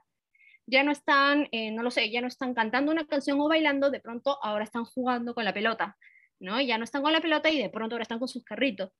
[0.67, 3.91] Ya no están, eh, no lo sé, ya no están cantando una canción o bailando,
[3.91, 5.97] de pronto ahora están jugando con la pelota,
[6.41, 6.61] ¿no?
[6.61, 8.91] Ya no están con la pelota y de pronto ahora están con sus carritos.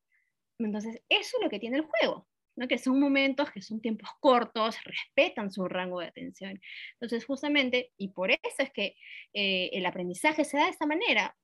[0.59, 2.69] Entonces, eso es lo que tiene el juego, ¿no?
[2.69, 6.61] que son momentos que son tiempos cortos, respetan su rango de atención.
[6.95, 8.97] Entonces, justamente, y por eso es que
[9.35, 11.37] eh, el aprendizaje se da de esta manera,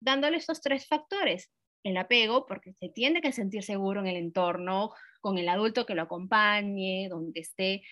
[0.00, 1.50] dándole estos tres factores.
[1.82, 5.94] El apego, porque se tiene que sentir seguro en el entorno, con el adulto que
[5.94, 7.82] lo acompañe, donde esté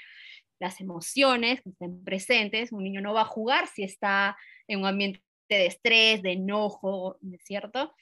[0.58, 2.72] las emociones que estén presentes.
[2.72, 7.18] Un niño no va a jugar si está en un ambiente de estrés, de enojo,
[7.40, 7.92] ¿cierto?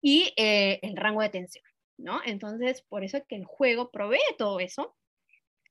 [0.00, 1.64] Y eh, el rango de atención.
[2.02, 2.20] ¿No?
[2.24, 4.96] Entonces, por eso es que el juego provee todo eso.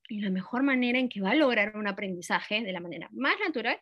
[0.08, 3.36] Y la mejor manera en que va a lograr un aprendizaje de la manera más
[3.46, 3.80] natural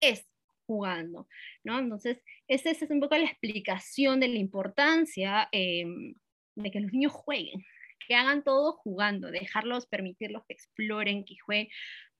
[0.00, 0.26] es
[0.66, 1.28] jugando,
[1.64, 1.78] ¿no?
[1.78, 6.14] Entonces, esa es un poco la explicación de la importancia em,
[6.54, 7.64] de que los niños jueguen,
[8.06, 11.68] que hagan todo jugando, dejarlos, permitirlos que exploren, que jueguen,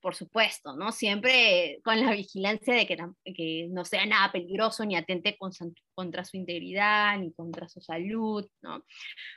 [0.03, 0.91] por supuesto, ¿no?
[0.93, 5.39] Siempre con la vigilancia de que, no sea nada peligroso ni atente
[5.95, 8.85] contra su integridad ni contra su salud, ¿no?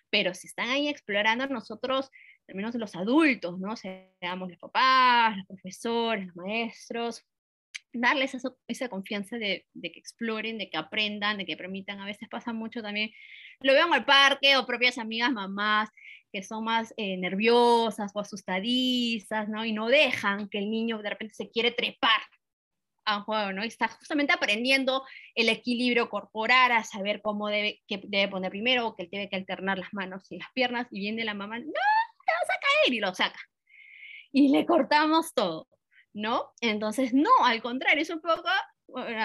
[0.09, 2.09] Pero si están ahí explorando, nosotros,
[2.47, 3.75] al menos los adultos, ¿no?
[3.77, 7.23] Seamos los papás, los profesores, los maestros,
[7.93, 11.99] darles esa, esa confianza de, de, que exploren, de que aprendan, de que permitan.
[11.99, 13.11] A veces pasa mucho también,
[13.61, 15.89] lo veo en el parque o propias amigas, mamás,
[16.35, 19.63] que son más eh, nerviosas o asustadizas, ¿no?
[19.63, 22.19] Y no dejan que el niño de repente se quiere trepar
[23.05, 23.63] a un juego, ¿no?
[23.63, 28.85] Y está justamente aprendiendo el equilibrio corporal, a saber cómo debe, qué debe poner primero,
[28.85, 31.57] o que él tiene que alternar las manos y las piernas, y viene la mamá,
[31.57, 33.39] no, te vas a caer, y lo saca.
[34.33, 35.69] Y le cortamos todo,
[36.11, 36.51] ¿no?
[36.59, 38.49] Entonces, no, al contrario, es un poco,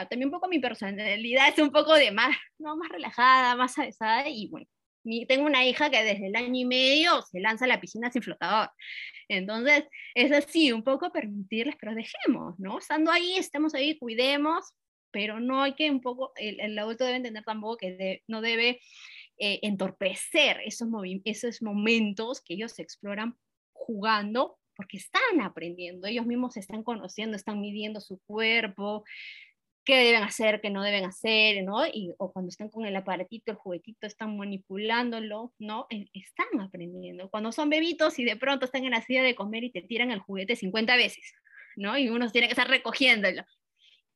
[0.09, 4.29] también un poco mi personalidad es un poco de más, no, más relajada, más avesada,
[4.29, 4.68] y bueno,
[5.26, 8.22] tengo una hija que desde el año y medio se lanza a la piscina sin
[8.22, 8.70] flotador.
[9.28, 9.84] Entonces,
[10.14, 12.78] es así, un poco permitirles, pero dejemos, ¿no?
[12.78, 14.72] Estando ahí, estemos ahí, cuidemos,
[15.10, 18.80] pero no hay que un poco, el, adulto debe entender tampoco que no debe
[19.38, 20.88] eh, entorpecer esos,
[21.24, 23.36] esos momentos que ellos exploran
[23.72, 29.04] jugando porque están aprendiendo, ellos mismos se están conociendo, están midiendo su cuerpo,
[29.84, 31.86] qué deben hacer, qué no deben hacer, ¿no?
[31.86, 35.86] Y, o cuando están con el aparatito, el juguetito, están manipulándolo, ¿no?
[35.90, 37.30] E, están aprendiendo.
[37.30, 40.10] Cuando son bebitos y de pronto están en la silla de comer y te tiran
[40.10, 41.34] el juguete 50 veces,
[41.76, 41.96] ¿no?
[41.98, 43.44] Y uno tiene que estar recogiéndolo.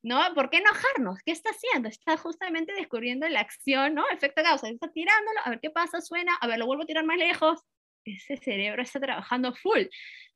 [0.02, 0.20] ¿No?
[0.34, 1.18] ¿Por qué enojarnos?
[1.24, 1.88] ¿Qué está haciendo?
[1.88, 4.04] Está justamente descubriendo la acción, ¿no?
[4.10, 4.68] Efecto causa.
[4.68, 7.62] Está tirándolo, a ver qué pasa, suena, a ver, lo vuelvo a tirar más lejos.
[8.04, 9.84] Ese cerebro está trabajando full,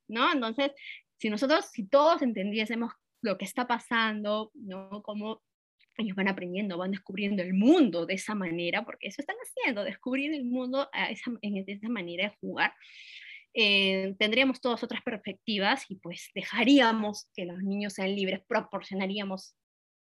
[0.08, 0.32] ¿no?
[0.32, 0.72] Entonces,
[1.18, 5.02] si nosotros, si todos entendiésemos lo que está pasando, ¿no?
[5.02, 5.42] Cómo
[5.98, 10.32] ellos van aprendiendo, van descubriendo el mundo de esa manera, porque eso están haciendo, descubrir
[10.32, 12.72] el mundo a esa, en esa manera de jugar.
[13.54, 19.56] Eh, tendríamos todas otras perspectivas y pues dejaríamos que los niños sean libres, proporcionaríamos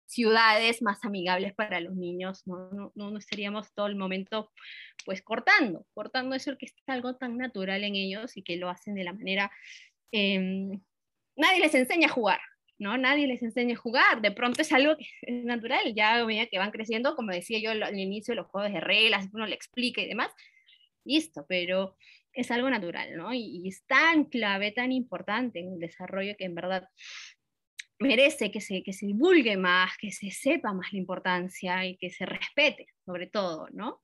[0.06, 4.52] ciudades más amigables para los niños, no, no, no estaríamos todo el momento
[5.04, 8.94] pues cortando, cortando eso que es algo tan natural en ellos y que lo hacen
[8.94, 9.50] de la manera...
[10.12, 10.78] Eh,
[11.36, 12.40] nadie les enseña a jugar,
[12.78, 12.96] ¿no?
[12.98, 14.96] Nadie les enseña a jugar, de pronto es algo
[15.28, 18.80] natural, ya a medida que van creciendo, como decía yo al inicio, los juegos de
[18.80, 20.30] reglas, uno le explica y demás,
[21.04, 21.96] listo, pero
[22.32, 23.32] es algo natural, ¿no?
[23.32, 26.88] Y, y, es tan clave, tan importante en el desarrollo que en verdad
[27.98, 32.10] merece que se, que se divulgue más, que se sepa más la importancia y que
[32.10, 34.02] se respete, sobre todo, ¿no?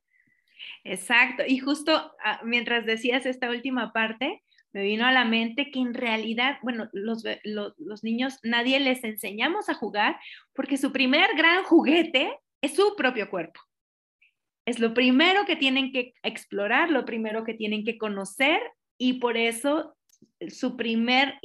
[0.84, 5.80] Exacto, y justo ah, mientras decías esta última parte, me vino a la mente que
[5.80, 10.18] en realidad, bueno, los, los, niños, nadie les enseñamos a jugar
[10.54, 13.60] porque su primer gran juguete es su propio cuerpo.
[14.64, 18.60] Es lo primero que tienen que explorar, lo primero que tienen que conocer
[18.96, 19.96] y por eso
[20.48, 21.38] su primer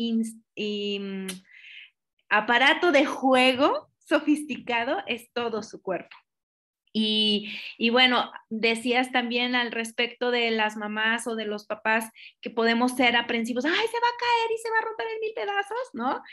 [2.29, 6.15] aparato de juego sofisticado es todo su cuerpo.
[6.99, 12.09] Y, bueno, decías también al respecto de las mamás o de los papás
[12.41, 15.19] que podemos ser aprensivos, ay, se va a caer y se va a romper en
[15.19, 16.23] mil pedazos, ¿no?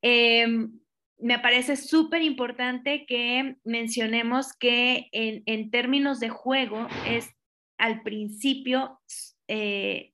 [0.00, 0.80] Em,
[1.18, 7.28] me parece súper importante que mencionemos que en, términos de juego es
[7.76, 9.00] al principio,
[9.48, 10.12] eh,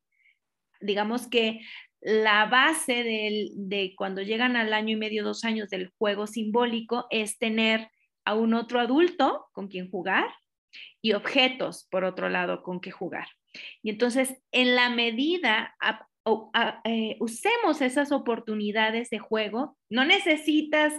[0.81, 1.61] digamos que
[2.01, 3.05] la base
[3.55, 7.91] de cuando llegan al año y medio, dos años del juego simbólico es tener
[8.25, 10.27] a un otro adulto con quien jugar
[11.03, 13.29] y objetos, por otro lado, con que jugar.
[13.83, 15.77] Y entonces, en la medida,
[16.85, 20.95] eh, usemos esas oportunidades de juego, no necesitas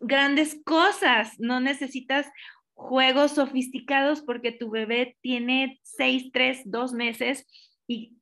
[0.00, 2.26] grandes cosas, no necesitas
[2.74, 7.46] juegos sofisticados porque tu bebé tiene seis, tres, dos meses
[7.86, 8.16] y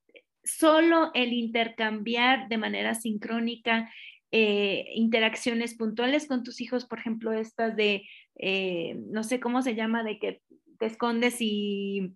[0.44, 3.90] solo el intercambiar de manera sincrónica
[4.32, 9.74] eh, interacciones puntuales con tus hijos, por ejemplo, estas de, eh, no sé cómo se
[9.74, 10.40] llama, de que
[10.78, 12.14] te escondes y,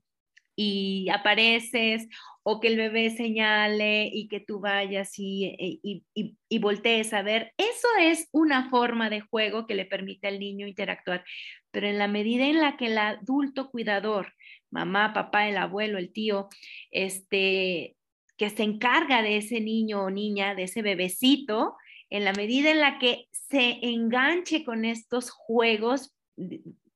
[0.57, 2.09] y apareces,
[2.45, 7.13] o que el bebé señale y que tú vayas y, eh, y, y, y, voltees
[7.15, 7.53] a ver.
[7.57, 11.25] Eso es una forma de juego que le permite al niño interactuar,
[11.71, 14.35] pero en la medida en la que el adulto cuidador,
[14.71, 16.49] mamá, papá, el abuelo, el tío,
[16.91, 17.97] este,
[18.37, 21.77] que se encarga de ese niño o niña, de ese bebecito,
[22.15, 26.15] en la medida en la que se enganche con estos juegos,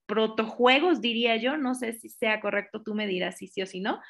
[0.07, 3.81] protojuegos diría yo, no sé si sea correcto, tú me dirás si sí o si
[3.81, 4.01] no,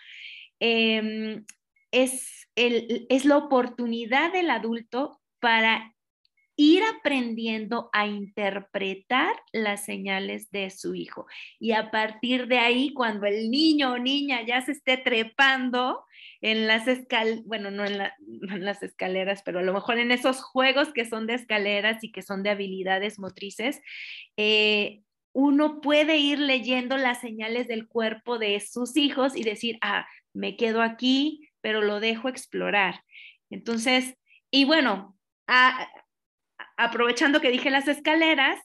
[0.61, 1.47] em,
[1.92, 5.94] es, es la oportunidad del adulto para
[6.61, 11.27] ir aprendiendo a interpretar las señales de su hijo.
[11.61, 16.05] Y a partir de ahí, cuando el niño o niña ya se esté trepando
[16.40, 17.99] en las escaleras, bueno, no en,
[18.64, 22.23] las escaleras, pero a lo mejor en esos juegos que son de escaleras y que
[22.23, 23.81] son de habilidades motrices,
[24.37, 30.09] eh, uno puede ir leyendo las señales del cuerpo de sus hijos y decir, ah,
[30.35, 33.05] me quedo aquí, pero lo dejo explorar.
[33.49, 34.16] Entonces,
[34.51, 35.16] y bueno,
[35.47, 35.88] a,
[36.79, 38.59] aprovechando que dije las escaleras,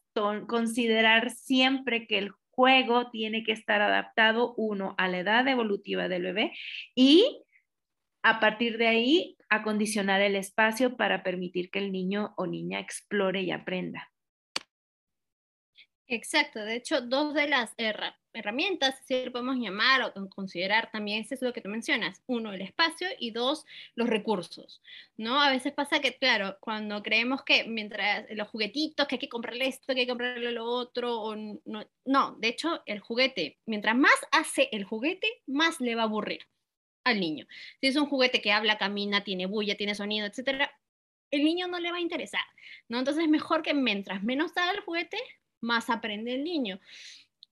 [0.47, 6.21] considerar siempre que el juego tiene que estar adaptado, uno, a la edad evolutiva del
[6.21, 6.54] bebé
[6.95, 7.43] y
[8.21, 13.41] a partir de ahí acondicionar el espacio para permitir que el niño o niña explore
[13.41, 14.12] y aprenda.
[16.08, 17.73] Exacto, de hecho, dos de las
[18.34, 22.52] herramientas, si lo podemos llamar o considerar también, eso es lo que tú mencionas, uno,
[22.52, 23.65] el espacio y dos,
[23.96, 24.82] los recursos,
[25.17, 25.41] ¿no?
[25.41, 29.67] A veces pasa que, claro, cuando creemos que mientras los juguetitos, que hay que comprarle
[29.67, 33.96] esto, que hay que comprarle lo otro, o no, no, de hecho, el juguete, mientras
[33.96, 36.41] más hace el juguete, más le va a aburrir
[37.04, 37.46] al niño.
[37.82, 40.72] Si es un juguete que habla, camina, tiene bulla, tiene sonido, etcétera,
[41.32, 42.43] el niño no le va a interesar,
[42.89, 43.00] ¿no?
[43.00, 45.17] Entonces es mejor que mientras menos haga el juguete,
[45.62, 46.80] más aprende el niño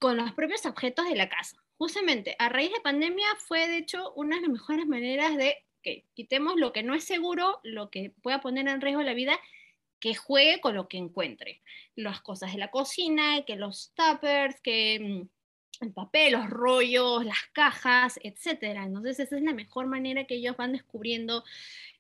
[0.02, 1.58] con los propios objetos de la casa.
[1.78, 6.06] Justamente, a raíz de pandemia fue de hecho una de las mejores maneras de que
[6.16, 9.40] quitemos lo que no es seguro, lo que pueda poner en riesgo la vida,
[10.00, 11.62] que juegue con lo que encuentre.
[11.96, 17.44] Las cosas de la cocina, que los tuppers, que mm, el papel, los rollos, las
[17.54, 18.80] cajas, etc.
[18.84, 21.44] Entonces esa es la mejor manera que ellos van descubriendo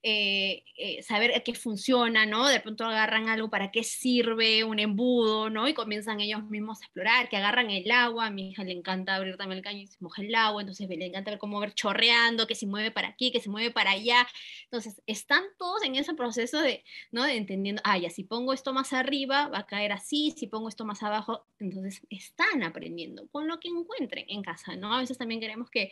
[0.04, 2.48] eh, eh, saber qué funciona, ¿no?
[2.48, 5.68] De pronto agarran algo para qué sirve, un embudo, ¿no?
[5.68, 9.16] Y comienzan ellos mismos a explorar, que agarran el agua, a mi hija le encanta
[9.16, 11.76] abrir también el caño y se moja el agua, entonces le encanta ver cómo ver
[11.76, 14.28] chorreando, que se mueve para aquí, que se mueve para allá.
[14.64, 17.24] Entonces, están todos en ese proceso de, ¿no?
[17.24, 20.70] De entendiendo, ah, ya, si pongo esto más arriba, va a caer así, si pongo
[20.70, 24.96] esto más abajo, entonces están aprendiendo con lo que encuentren en casa, ¿no?
[24.96, 25.92] A veces también queremos que,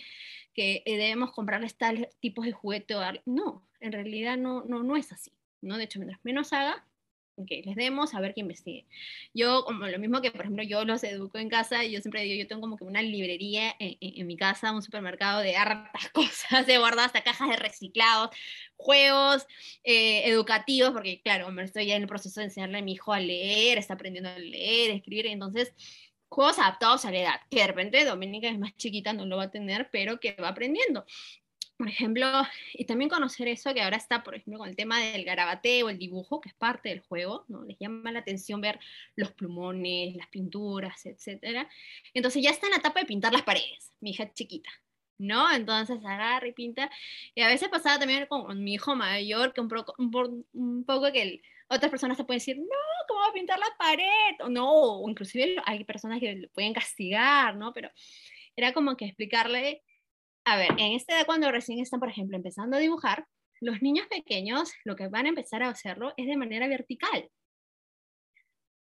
[0.55, 5.11] que debemos comprarles tal tipos de juguete o no, en realidad no, no, no es
[5.11, 5.77] así, ¿no?
[5.77, 6.85] De hecho, mientras menos haga,
[7.45, 8.85] que les demos a ver que investigue.
[9.33, 12.41] Yo, como lo mismo que, por ejemplo, yo los educo en casa, yo siempre digo,
[12.41, 16.65] yo tengo como que una librería en, en, mi casa, un supermercado de hartas cosas,
[16.67, 18.29] de guardar hasta cajas de reciclados,
[18.75, 19.47] juegos
[19.83, 23.13] eh, educativos, porque claro, me estoy ya en el proceso de enseñarle a mi hijo
[23.13, 25.73] a leer, está aprendiendo a leer, a escribir, entonces
[26.27, 29.43] juegos adaptados a la edad, que de repente Dominica es más chiquita, no lo va
[29.43, 31.05] a tener, pero que va aprendiendo
[31.79, 32.27] por ejemplo,
[32.73, 35.97] y también conocer eso que ahora está, por ejemplo, con el tema del garabateo, el
[35.97, 37.63] dibujo, que es parte del juego, ¿no?
[37.63, 38.81] Les llama la atención ver
[39.15, 41.69] los plumones, las pinturas, etc.
[42.13, 44.69] Entonces ya está en la etapa de pintar las paredes, mi hija chiquita,
[45.19, 45.49] ¿no?
[45.53, 46.91] Entonces agarra y pinta.
[47.33, 51.41] Y a veces pasaba también con, mi hijo mayor, que un, poco, un, poco que
[51.69, 52.65] otras personas te pueden decir, no,
[53.07, 54.35] ¿cómo va a pintar la pared?
[54.41, 57.71] O no, o inclusive hay personas que le pueden castigar, ¿no?
[57.71, 57.89] Pero
[58.57, 59.81] era como que explicarle
[60.45, 63.25] a ver, en esta edad cuando recién están, por ejemplo, empezando a dibujar,
[63.61, 67.29] los niños pequeños lo que van a empezar a hacerlo es de manera vertical.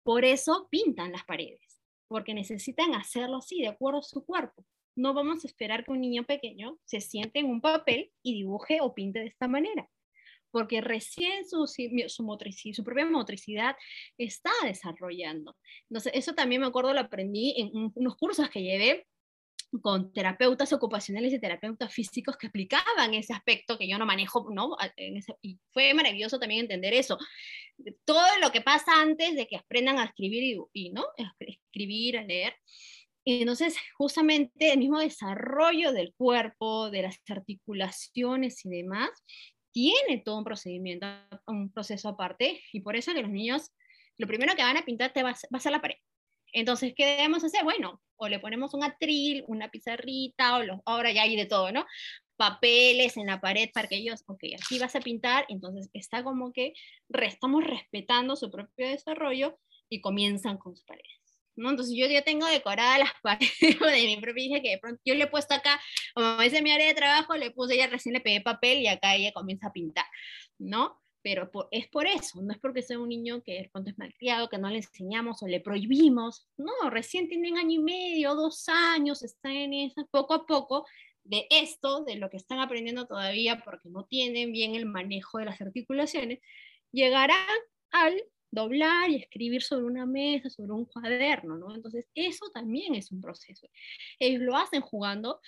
[0.03, 4.65] Por eso pintan las paredes, porque necesitan hacerlo así, de acuerdo a su cuerpo.
[4.95, 8.79] No vamos a esperar que un niño pequeño se siente en un papel y dibuje
[8.81, 9.89] o pinte de esta manera,
[10.51, 13.75] porque recién su, su, motricidad, su propia motricidad
[14.17, 15.55] está desarrollando.
[15.89, 19.07] Entonces, eso también me acuerdo, lo aprendí en unos cursos que llevé
[19.81, 24.75] con terapeutas ocupacionales y terapeutas físicos que explicaban ese aspecto que yo no manejo, ¿no?
[25.41, 27.17] y fue maravilloso también entender eso.
[28.05, 31.05] Todo lo que pasa antes de que aprendan a escribir y, ¿no?
[31.39, 32.55] escribir, a leer.
[33.27, 39.09] Y entonces, justamente el mismo desarrollo del cuerpo, de las articulaciones y demás,
[39.71, 41.07] tiene todo un procedimiento,
[41.47, 43.73] un proceso aparte, y por eso que los niños,
[44.17, 45.97] lo primero que van a pintar te va a ser la pared.
[46.55, 47.65] Entonces, ¿qué debemos hacer?
[47.65, 51.69] Bueno, o le ponemos un atril, una pizarrita, o los, ahora ya hay de todo,
[51.73, 51.85] ¿no?
[52.37, 56.53] Papeles en la pared para que ellos, ok, aquí vas a pintar, entonces está como
[56.53, 56.73] que
[57.09, 61.11] estamos respetando su propio desarrollo y comienzan con sus paredes.
[61.57, 61.69] ¿no?
[61.69, 65.25] Entonces yo ya tengo decoradas las paredes de mi propia que de pronto yo le
[65.25, 65.81] he puesto acá,
[66.13, 69.15] como es mi área de trabajo, le puse, ya recién le pegué papel y acá
[69.15, 70.05] ella comienza a pintar,
[70.57, 71.01] ¿no?
[71.25, 74.47] Pero es por eso, no es porque sea un niño que de pronto es malcriado,
[74.47, 79.23] que no le enseñamos o le prohibimos, no, recién tienen año y medio, dos años,
[79.23, 80.85] están en eso, poco a poco,
[81.23, 85.45] de esto, de lo que están aprendiendo todavía porque no tienen bien el manejo de
[85.45, 86.41] las articulaciones,
[86.91, 87.57] llegarán
[87.89, 91.73] al doblar y escribir sobre una mesa, sobre un cuaderno, ¿no?
[91.73, 93.67] Entonces, eso también es un proceso.
[94.19, 95.41] Ellos lo hacen jugando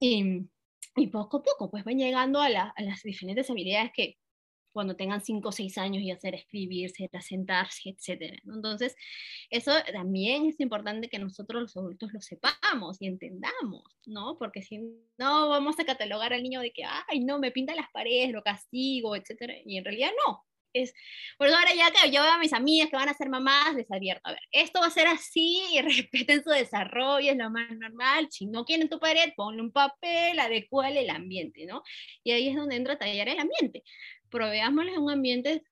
[0.00, 0.46] y,
[0.96, 4.16] y poco a poco, pues van llegando a, a las diferentes habilidades que
[4.72, 8.40] cuando tengan 5 o 6 años y hacer escribirse, sentarse, etc.
[8.46, 8.96] Entonces,
[9.50, 14.36] eso también es importante que nosotros los adultos lo sepamos y entendamos, ¿no?
[14.38, 14.78] Porque si
[15.18, 18.42] no, vamos a catalogar al niño de que, ay, no, me pinta las paredes, lo
[18.42, 19.62] castigo, etc.
[19.64, 20.44] Y en realidad no.
[20.74, 20.92] Es,
[21.38, 23.74] por eso ahora ya que yo veo a mis amigas que van a ser mamás,
[23.74, 27.50] les advierto, a ver, esto va a ser así y respeten su desarrollo, es lo
[27.50, 31.82] más normal, si no quieren tu pared, ponle un papel, adecuale el ambiente, ¿no?
[32.22, 33.82] Y ahí es donde entra a tallar el ambiente,
[34.28, 35.62] proveámosles un ambiente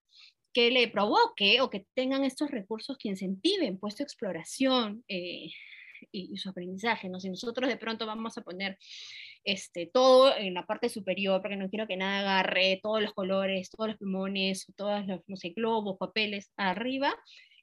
[0.53, 5.51] que le provoque o que tengan estos recursos que incentiven pues su exploración eh,
[6.13, 7.21] y, su aprendizaje, ¿no?
[7.21, 8.79] Si nosotros de pronto vamos a poner
[9.45, 13.71] este, todo en la parte superior, porque no quiero que nada agarre, todos los colores,
[13.71, 17.15] todos los pulmones, todos los, no sé, globos, papeles arriba,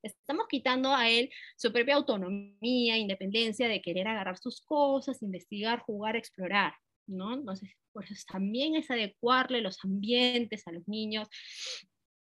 [0.03, 6.15] estamos quitando a él su propia autonomía, independencia de querer agarrar sus cosas, investigar, jugar,
[6.15, 6.73] explorar,
[7.07, 7.33] ¿no?
[7.33, 11.29] Entonces, por eso también es adecuarle los ambientes a los niños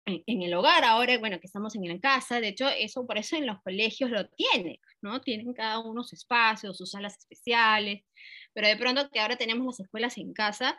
[0.08, 3.36] en, el hogar, ahora, bueno, que estamos en la casa, de hecho, eso por eso
[3.36, 5.20] en los colegios lo tienen, ¿no?
[5.20, 8.04] Tienen cada uno su espacio, sus salas especiales,
[8.54, 10.78] pero de pronto que ahora tenemos las escuelas en casa,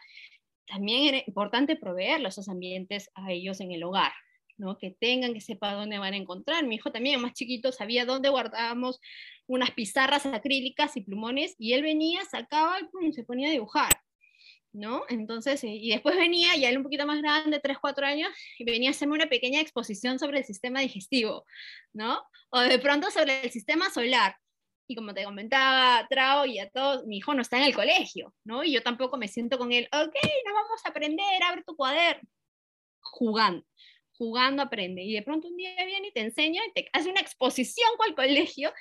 [0.67, 4.13] también es importante proveer esos ambientes a ellos en el hogar,
[4.57, 4.79] ¿no?
[4.79, 6.67] Que tengan, que sepa dónde van a encontrar.
[6.67, 9.01] Mi hijo también, más chiquito, sabía dónde guardábamos
[9.49, 13.91] unas pizarras acrílicas y plumones, y él venía, sacaba y se ponía a dibujar.
[14.73, 15.05] ¿no?
[15.09, 18.91] Entonces, y después venía, ya él un poquito más grande, 3, 4 años, y venía
[18.91, 21.45] a hacerme una pequeña exposición sobre el sistema digestivo,
[21.93, 22.23] ¿no?
[22.51, 24.37] O de pronto sobre el sistema solar.
[24.87, 28.35] Y como te comentaba, Trao y a todos, mi hijo no está en el colegio,
[28.45, 28.65] ¿no?
[28.65, 30.15] Y yo tampoco me siento con él, ok,
[30.47, 32.29] no vamos a aprender, abre tu cuaderno.
[33.01, 33.65] Jugando,
[34.13, 35.03] jugando aprende.
[35.03, 38.09] Y de pronto un día viene y te enseña y te hace una exposición con
[38.09, 38.73] el colegio,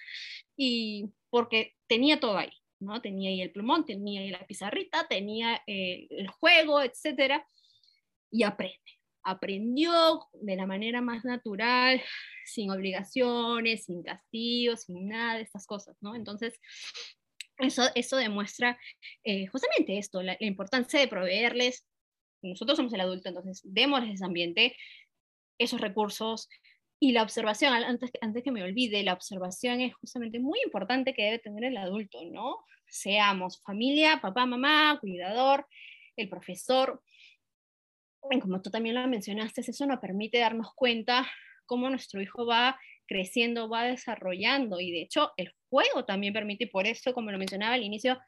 [0.57, 3.01] y porque tenía todo ahí, ¿no?
[3.01, 7.47] Tenía ahí el plumón, tenía ahí la pizarrita, tenía eh, el juego, etcétera,
[8.31, 8.79] y aprende.
[9.23, 12.01] Aprendió de la manera más natural,
[12.45, 16.15] sin obligaciones, sin castigos, sin nada de estas cosas, ¿no?
[16.15, 16.59] Entonces,
[17.59, 18.79] eso, eso demuestra
[19.23, 21.85] eh, justamente esto, la, importancia de proveerles,
[22.41, 24.77] nosotros somos el adulto, entonces démosles ese ambiente,
[25.57, 26.49] esos recursos,
[26.99, 31.23] Y la observación, antes, antes que me olvide, la observación es justamente muy importante que
[31.23, 32.57] debe tener el adulto, ¿no?
[32.87, 35.67] Seamos familia, papá, mamá, cuidador,
[36.15, 37.01] el profesor.
[38.41, 41.27] Como tú también lo mencionaste, eso nos permite darnos cuenta
[41.67, 46.87] cómo nuestro hijo va creciendo, va desarrollando y de hecho el juego también permite, por
[46.87, 48.19] eso, como lo mencionaba al inicio,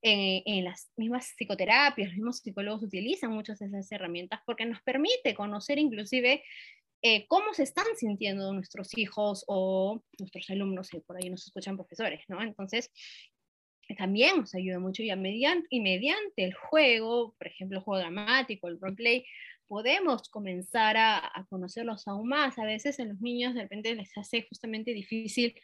[0.00, 5.34] en, las mismas psicoterapias, los mismos psicólogos utilizan muchas de esas herramientas porque nos permite
[5.34, 6.42] conocer inclusive
[7.02, 11.76] eh, cómo se están sintiendo nuestros hijos o nuestros alumnos, y por ahí nos escuchan
[11.76, 12.42] profesores, ¿no?
[12.42, 12.90] Entonces,
[13.96, 15.14] también nos ayuda mucho y,
[15.80, 19.24] mediante, el juego, por ejemplo, el juego dramático, el roleplay,
[19.66, 22.58] podemos comenzar a, a, conocerlos aún más.
[22.58, 25.54] A veces en los niños de repente les hace justamente difícil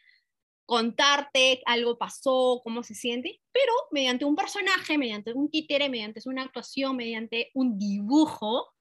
[0.67, 6.43] contarte algo pasó, cómo se siente, pero mediante un personaje, mediante un títere, mediante una
[6.43, 8.73] actuación, mediante un dibujo,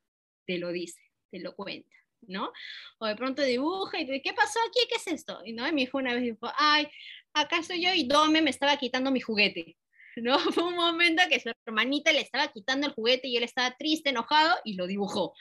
[0.46, 1.90] te lo dice, te lo cuenta,
[2.28, 2.52] ¿no?
[3.00, 4.80] O de pronto dibuja y te ¿qué pasó aquí?
[4.90, 5.40] ¿Qué es esto?
[5.46, 5.68] Y, ¿no?
[5.68, 6.88] y mi hijo una vez dijo, ay,
[7.34, 9.78] acá estoy yo y Dome me estaba quitando mi juguete.
[10.16, 10.38] ¿no?
[10.54, 14.12] Fue un momento que su hermanita le estaba quitando el juguete y él estaba triste,
[14.12, 15.34] enojado y lo dibujó,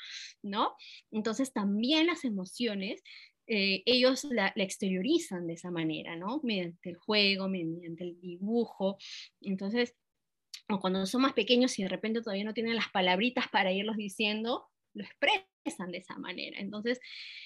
[0.42, 0.74] ¿no?
[1.10, 3.02] Entonces también las emociones
[3.46, 6.40] eh, ellos la, exteriorizan de esa manera, ¿no?
[6.42, 8.96] Mediante el juego, mediante el dibujo.
[9.40, 9.94] Entonces,
[10.68, 13.96] o cuando son más pequeños y de repente todavía no tienen las palabritas para irlos
[13.96, 16.58] diciendo, lo expresan de esa manera.
[16.58, 17.00] Entonces,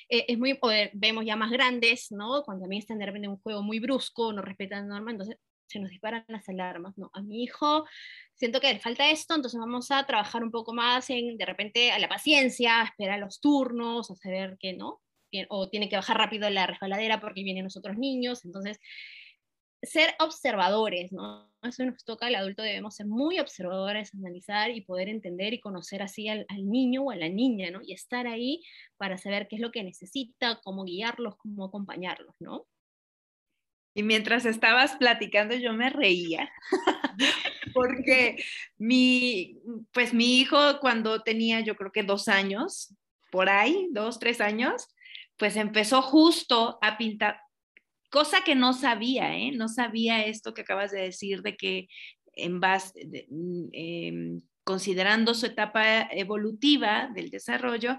[0.09, 0.59] eh, es muy,
[0.95, 2.43] vemos ya más grandes, ¿no?
[2.45, 5.39] Cuando también están de repente en un juego muy brusco, no respetan normas, entonces
[5.69, 7.11] se nos disparan las alarmas, ¿no?
[7.13, 7.87] A mi hijo
[8.35, 11.91] siento que le falta esto, entonces vamos a trabajar un poco más en, de repente,
[11.91, 15.01] a la paciencia, esperar los turnos, a saber que, ¿no?
[15.49, 18.45] o tiene que bajar rápido la resbaladera porque vienen los otros niños.
[18.45, 18.79] Entonces,
[19.83, 21.51] ser observadores, ¿no?
[21.69, 26.03] Eso nos toca, el adulto debemos ser muy observadores, analizar y poder entender y conocer
[26.03, 27.81] así al, niño o a la niña, ¿no?
[27.83, 28.63] Y estar ahí
[28.97, 32.67] para saber qué es lo que necesita, cómo guiarlos, cómo acompañarlos, ¿no?
[33.95, 36.51] Y mientras estabas platicando yo me reía,
[37.75, 38.45] porque
[38.77, 39.59] mi,
[39.93, 42.95] pues mi hijo cuando tenía yo creo que dos años,
[43.31, 44.89] por ahí, dos, tres años,
[45.39, 47.41] pues empezó justo a pintar,
[48.17, 49.53] cosa que no sabía, ¿eh?
[49.53, 51.87] No sabía esto que acabas de decir de que
[52.33, 57.99] en base, mm, em, considerando su etapa evolutiva del desarrollo,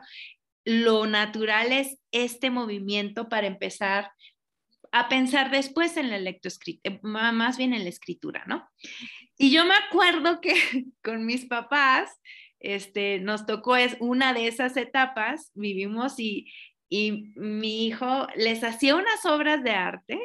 [0.65, 4.09] lo natural es este movimiento para empezar
[4.91, 8.67] a pensar después en la lectoescritura, eh, más bien en la escritura, ¿no?
[9.37, 10.55] Y yo me acuerdo que
[11.03, 12.09] con mis papás,
[12.59, 16.51] este, nos tocó es una de esas etapas, vivimos y,
[16.89, 20.19] y mi hijo les hacía unas obras de arte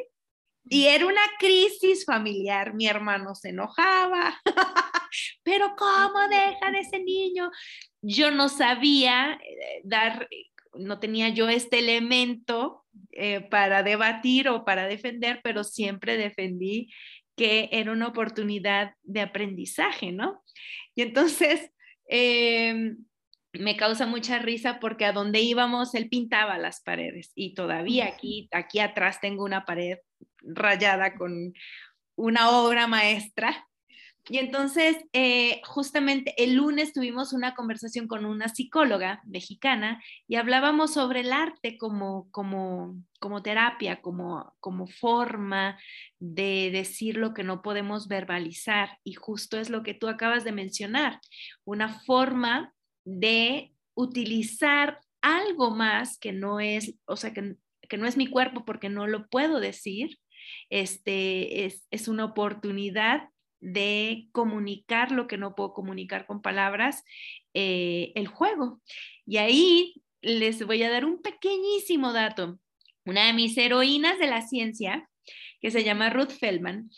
[0.68, 2.74] y era una crisis familiar.
[2.74, 4.40] Mi hermano se enojaba,
[5.42, 7.50] pero ¿cómo dejan ese niño?
[8.00, 10.28] Yo no sabía eh, dar,
[10.74, 16.90] no tenía yo este elemento eh, para debatir o para defender, pero siempre defendí
[17.36, 20.42] que era una oportunidad de aprendizaje, ¿no?
[20.94, 21.70] Y entonces,
[22.08, 22.94] eh,
[23.53, 28.48] me causa mucha risa porque a donde íbamos él pintaba las paredes y todavía aquí,
[28.53, 29.98] aquí atrás tengo una pared
[30.40, 31.53] rayada con
[32.16, 33.68] una obra maestra.
[34.28, 40.94] Y entonces, eh, justamente el lunes tuvimos una conversación con una psicóloga mexicana y hablábamos
[40.94, 45.76] sobre el arte como, como, como terapia, como, como forma
[46.20, 48.96] de decir lo que no podemos verbalizar.
[49.03, 51.18] Y justo es lo que tú acabas de mencionar,
[51.64, 52.72] una forma
[53.05, 57.57] de utilizar algo más que no es, o sea, que,
[57.96, 60.18] no es mi cuerpo porque no lo puedo decir,
[60.70, 63.28] este, es, una oportunidad
[63.61, 67.05] de comunicar lo que no puedo comunicar con palabras,
[67.55, 68.80] eh, el juego.
[69.26, 72.59] Y ahí les voy a dar un pequeñísimo dato.
[73.05, 75.09] Una de mis heroínas de la ciencia,
[75.61, 76.90] que se llama Ruth Feldman,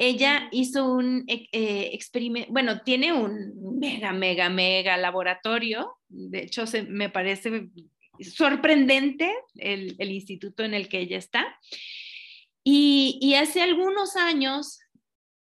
[0.00, 5.98] ella hizo un eh, eh, experimento, bueno, tiene un mega, mega, mega laboratorio.
[6.08, 7.68] De hecho, se, me parece
[8.18, 11.54] sorprendente el, instituto en el que ella está.
[12.64, 14.80] Y, hace algunos años,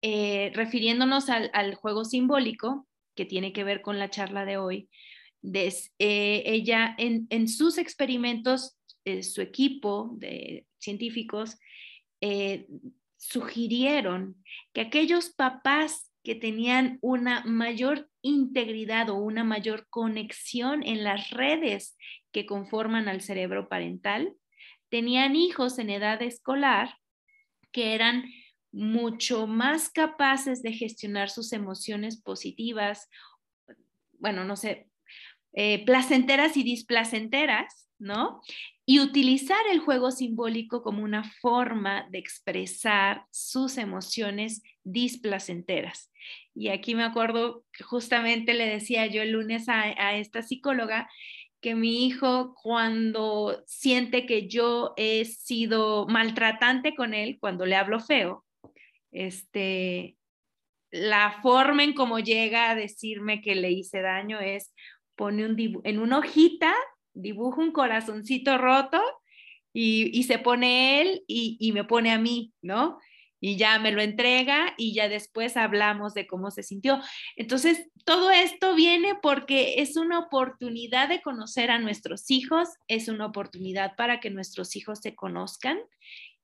[0.03, 4.89] eh, refiriéndonos al, juego simbólico, que tiene que ver con la charla de hoy,
[5.99, 8.77] ella en, en, sus experimentos,
[9.23, 11.59] su equipo de científicos
[13.19, 14.43] sugirieron
[14.73, 21.97] que aquellos papás que tenían una mayor integridad o una mayor conexión en las redes
[22.33, 24.35] que conforman al cerebro parental,
[24.89, 26.97] tenían hijos en edad escolar
[27.73, 28.25] que eran
[28.73, 33.09] mucho más capaces de gestionar sus emociones positivas,
[34.19, 34.89] bueno, no sé,
[35.53, 38.41] eh, placenteras y displacenteras, ¿no?
[38.91, 46.11] Y utilizar el juego simbólico como una forma de expresar sus emociones displacenteras.
[46.55, 51.07] Y aquí me acuerdo justamente le decía yo el lunes a, a esta psicóloga
[51.61, 58.01] que mi hijo cuando siente que yo he sido maltratante con él, cuando le hablo
[58.01, 58.47] feo,
[59.13, 60.17] este,
[60.91, 64.73] la forma en cómo llega a decirme que le hice daño es
[65.15, 66.75] pone un en una hojita,
[67.19, 69.01] dibuja un corazoncito roto
[69.73, 72.99] y, se pone él y, y, me pone a mí, ¿no?
[73.41, 77.01] Y ya me lo entrega y ya después hablamos de cómo se sintió.
[77.37, 83.27] Entonces, todo esto viene porque es una oportunidad de conocer a nuestros hijos, es una
[83.27, 85.79] oportunidad para que nuestros hijos se conozcan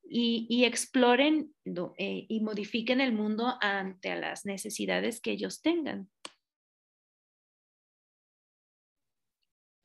[0.07, 1.53] y, exploren
[1.97, 6.09] eh, y modifiquen el mundo ante las necesidades que ellos tengan.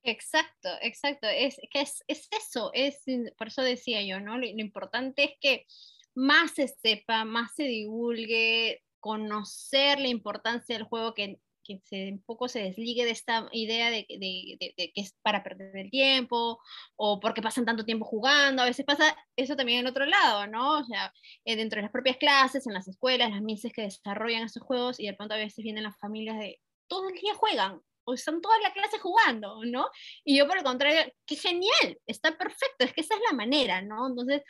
[0.03, 1.29] Exacto, exacto.
[1.29, 3.03] Es que es, eso, es,
[3.37, 4.39] por eso decía yo, ¿no?
[4.39, 5.67] Lo, importante es que
[6.15, 12.23] más se sepa, más se divulgue, conocer la importancia del juego, que que se, un
[12.23, 16.59] poco se desligue de esta idea de, de, de, que es para perder el tiempo
[16.97, 18.63] o porque pasan tanto tiempo jugando.
[18.63, 20.79] A veces pasa eso también en otro lado, ¿no?
[20.81, 21.13] O sea,
[21.45, 24.99] eh, dentro de las propias clases, en las escuelas, las mises que desarrollan esos juegos
[25.01, 27.81] y de pronto a veces vienen las familias de todo el día juegan
[28.15, 29.89] están toda la clase jugando, ¿no?
[30.25, 33.83] Y yo por el contrario, qué genial, está perfecto, es que esa es la manera,
[33.83, 34.09] ¿no?
[34.09, 34.43] Entonces,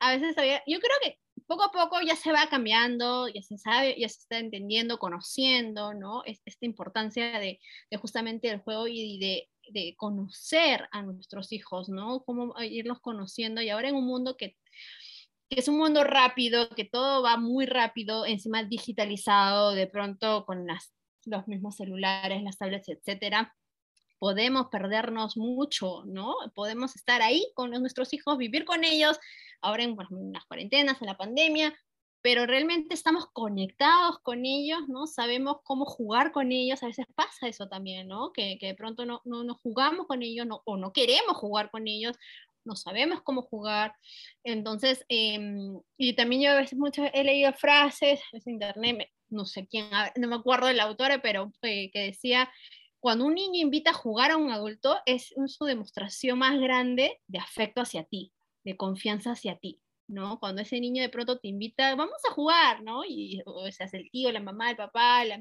[0.00, 0.36] a veces
[0.66, 4.20] yo creo que poco a poco ya se va cambiando, ya se sabe, ya se
[4.20, 6.22] está entendiendo, conociendo, ¿no?
[6.24, 7.58] esta importancia de,
[8.00, 12.22] justamente el juego y de, de, conocer a nuestros hijos, ¿no?
[12.24, 14.56] Cómo irlos conociendo y ahora en un mundo que,
[15.48, 20.66] que es un mundo rápido, que todo va muy rápido, encima digitalizado, de pronto con
[20.66, 20.92] las,
[21.24, 23.54] los mismos celulares, las tablets, etcétera,
[24.18, 26.34] podemos perdernos mucho, ¿no?
[26.54, 29.18] Podemos estar ahí con nuestros hijos, vivir con ellos,
[29.60, 29.96] ahora en,
[30.32, 31.74] las cuarentenas, en la pandemia,
[32.20, 35.06] pero realmente estamos conectados con ellos, ¿no?
[35.06, 38.32] Sabemos cómo jugar con ellos, a veces pasa eso también, ¿no?
[38.32, 41.70] Que, que de pronto no, no, no, jugamos con ellos no, o no queremos jugar
[41.70, 42.16] con ellos,
[42.64, 43.94] no sabemos cómo jugar.
[44.44, 49.66] Entonces, em, y también yo a veces mucho he leído frases, en internet, no sé
[49.66, 52.50] quién, no me acuerdo del autor, pero eh, que decía,
[53.00, 57.38] cuando un niño invita a jugar a un adulto, es su demostración más grande de
[57.38, 58.32] afecto hacia ti
[58.68, 60.40] de confianza hacia ti, ¿no?
[60.40, 63.04] Cuando ese niño de pronto te invita, vamos a jugar, ¿no?
[63.04, 65.38] Y o sea, el tío, la mamá, el papá, la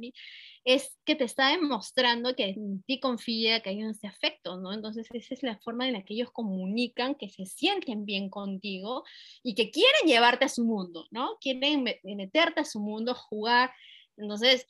[0.64, 4.74] es que te está demostrando que en ti confía, que hay un afecto, ¿no?
[4.74, 9.04] Entonces esa es la forma en la que ellos comunican, que se sienten bien contigo
[9.44, 11.38] y que quieren llevarte a su mundo, ¿no?
[11.40, 13.72] Quieren meterte a su mundo, jugar.
[14.18, 14.68] Entonces,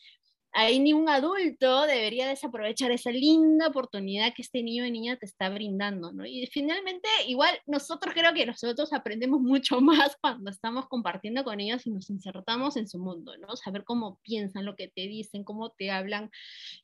[0.57, 5.27] ahí ni un adulto debería desaprovechar esa linda oportunidad que este niño o niña te
[5.27, 6.25] está brindando, ¿no?
[6.25, 11.85] Y finalmente, igual nosotros creo que nosotros aprendemos mucho más cuando estamos compartiendo con ellos
[11.85, 13.55] y nos insertamos en su mundo, ¿no?
[13.55, 16.31] Saber cómo piensan, lo que te dicen, cómo te hablan,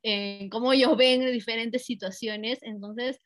[0.03, 2.59] eh, cómo ellos ven diferentes situaciones.
[2.61, 3.19] Entonces,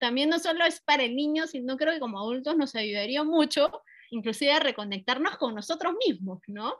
[0.00, 3.70] también no solo es para el niño, sino creo que como adultos nos ayudaría mucho
[4.10, 6.74] inclusive a reconectarnos con nosotros mismos, ¿no?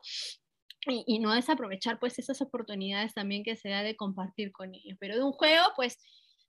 [0.93, 5.17] Y, no desaprovechar pues esas oportunidades también que se da de compartir con ellos, pero
[5.17, 5.99] de un juego pues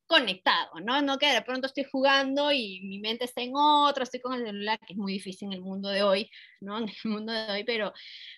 [0.07, 1.01] conectado, ¿no?
[1.01, 4.45] No que de pronto estoy jugando y mi mente está en otro, estoy con el
[4.45, 6.29] celular, que es muy difícil en el mundo de hoy,
[6.61, 6.77] ¿no?
[6.83, 7.93] En el mundo de hoy, pero,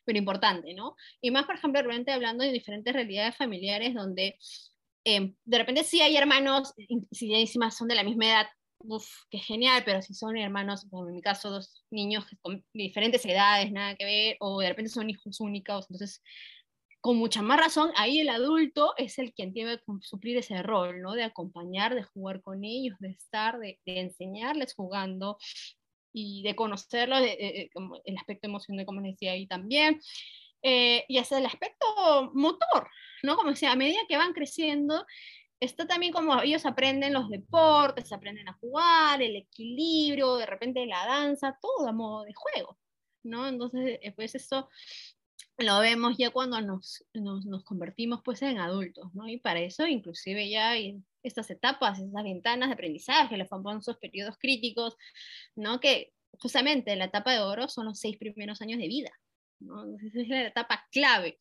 [0.05, 0.95] pero importante, ¿no?
[1.21, 4.37] Y más, por ejemplo, realmente hablando de diferentes realidades familiares donde
[5.05, 6.73] eh, de repente sí hay hermanos,
[7.11, 8.47] si encima son de la misma edad,
[8.79, 13.25] uf, qué genial, pero si son hermanos, como en mi caso, dos niños con diferentes
[13.25, 16.21] edades, nada que ver, o de repente son hijos únicos, entonces,
[17.01, 21.01] con mucha más razón, ahí el adulto es el quien tiene que suplir ese rol,
[21.01, 21.13] ¿no?
[21.13, 25.37] De acompañar, de jugar con ellos, de estar, de, enseñarles jugando
[26.13, 27.69] y de conocerlos, de,
[28.05, 30.01] el aspecto emocional, como les decía ahí también.
[30.63, 32.89] Eh, y hasta el aspecto motor,
[33.23, 33.35] ¿no?
[33.37, 35.05] Como decía, a medida que van creciendo,
[35.59, 41.05] está también como ellos aprenden los deportes, aprenden a jugar, el equilibrio, de repente la
[41.05, 42.77] danza, todo a modo de juego,
[43.23, 43.47] ¿no?
[43.47, 44.69] Entonces, eh, pues eso
[45.57, 49.27] lo vemos ya cuando nos, nos, convertimos pues en adultos, ¿no?
[49.27, 54.37] Y para eso inclusive ya hay estas etapas, estas ventanas de aprendizaje, los famosos periodos
[54.37, 54.95] críticos,
[55.55, 55.79] ¿no?
[55.79, 59.11] Que justamente la etapa de oro son los seis primeros años de vida,
[59.59, 59.83] ¿no?
[59.83, 61.39] Entonces es la etapa clave,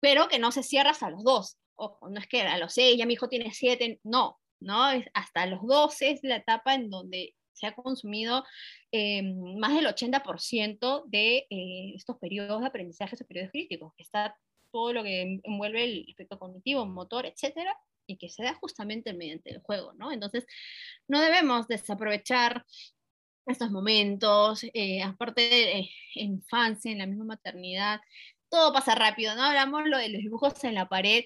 [0.00, 2.98] pero que no se cierra hasta los dos, ojo, no es que a los 6
[2.98, 4.90] ya mi hijo tiene 7, no, ¿no?
[4.90, 8.44] Es hasta los 12 es la etapa en donde se ha consumido
[8.92, 14.36] eh, más del 80% de eh, estos periodos de aprendizaje, estos periodos críticos, que está
[14.70, 17.76] todo lo que envuelve el efecto cognitivo, motor, etcétera,
[18.06, 20.12] y que se da justamente mediante el juego, ¿no?
[20.12, 20.46] Entonces,
[21.08, 22.64] no debemos desaprovechar
[23.46, 28.00] estos momentos, eh, aparte de eh, infancia, en la misma maternidad,
[28.50, 29.42] todo pasa rápido, ¿no?
[29.42, 31.24] Hablamos lo de los dibujos en la pared,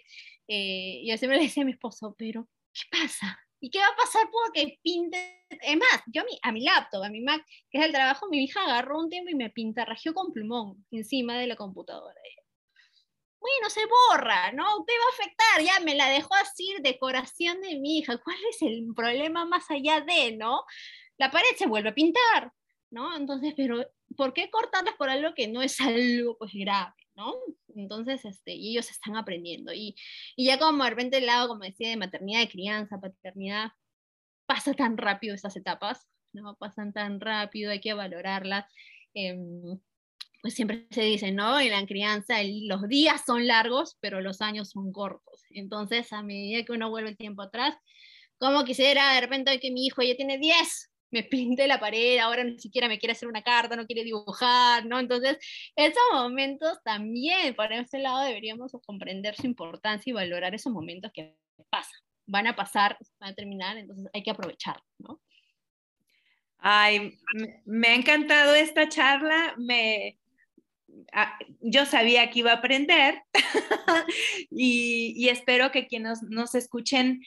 [0.55, 3.39] eh, yo siempre le decía a mi esposo, pero ¿qué pasa?
[3.61, 5.47] ¿Y qué va a pasar porque pinte?
[5.49, 8.29] Es más, yo a mi, a mi laptop, a mi Mac, que es el trabajo,
[8.29, 12.21] mi hija agarró un tiempo y me pintarrajeó con plumón encima de la computadora.
[13.41, 14.65] Bueno, se borra, ¿no?
[14.79, 18.19] Usted va a afectar, ya me la dejó así, decoración de mi hija.
[18.19, 20.65] ¿Cuál es el problema más allá de, no?
[21.19, 22.53] La pared se vuelve a pintar,
[22.91, 23.17] ¿no?
[23.17, 23.85] Entonces, pero
[24.17, 27.35] ¿por qué cortarlas por algo que no es algo pues grave, ¿no?
[27.77, 29.73] Entonces, este, y ellos están aprendiendo.
[29.73, 29.95] Y,
[30.37, 33.73] y ya como de repente el lado, como decía, de maternidad, de crianza, paternidad,
[34.47, 36.57] pasa tan rápido esas etapas, ¿no?
[36.57, 38.67] Pasan tan rápido, hay que valorarlas.
[39.15, 39.79] Em,
[40.43, 41.61] pues siempre se dice, ¿no?
[41.61, 45.45] En la crianza los días son largos, pero los años son cortos.
[45.51, 47.77] Entonces, a medida que uno vuelve el tiempo atrás,
[48.39, 52.43] como quisiera de repente que mi hijo ya tiene 10, me pinte la pared, ahora
[52.43, 54.99] ni siquiera me quiere hacer una carta, no quiere dibujar, ¿no?
[54.99, 55.39] Entonces,
[55.77, 61.37] esos momentos también, por ese lado, deberíamos comprender su importancia y valorar esos momentos que
[61.71, 62.01] pasan.
[62.27, 65.21] Van a pasar, van a terminar, entonces hay que aprovechar, ¿no?
[66.59, 67.19] Ay,
[67.65, 70.19] me ha encantado esta charla, me,
[71.61, 73.23] yo sabía que iba a aprender
[74.51, 77.23] y, espero que quienes nos escuchen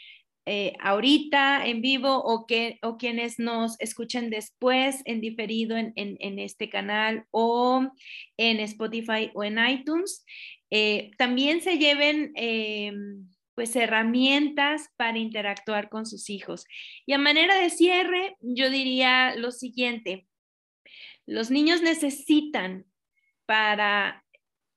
[0.48, 6.70] eh, ahorita en vivo o, que, o quienes nos escuchen después en diferido en, este
[6.70, 7.88] canal o
[8.38, 10.24] en Spotify o en iTunes,
[10.70, 12.94] eh, también se lleven eh,
[13.56, 16.66] pues herramientas para interactuar con sus hijos.
[17.08, 20.28] Y a manera de cierre, yo diría lo siguiente,
[21.26, 22.86] los niños necesitan
[23.48, 24.25] para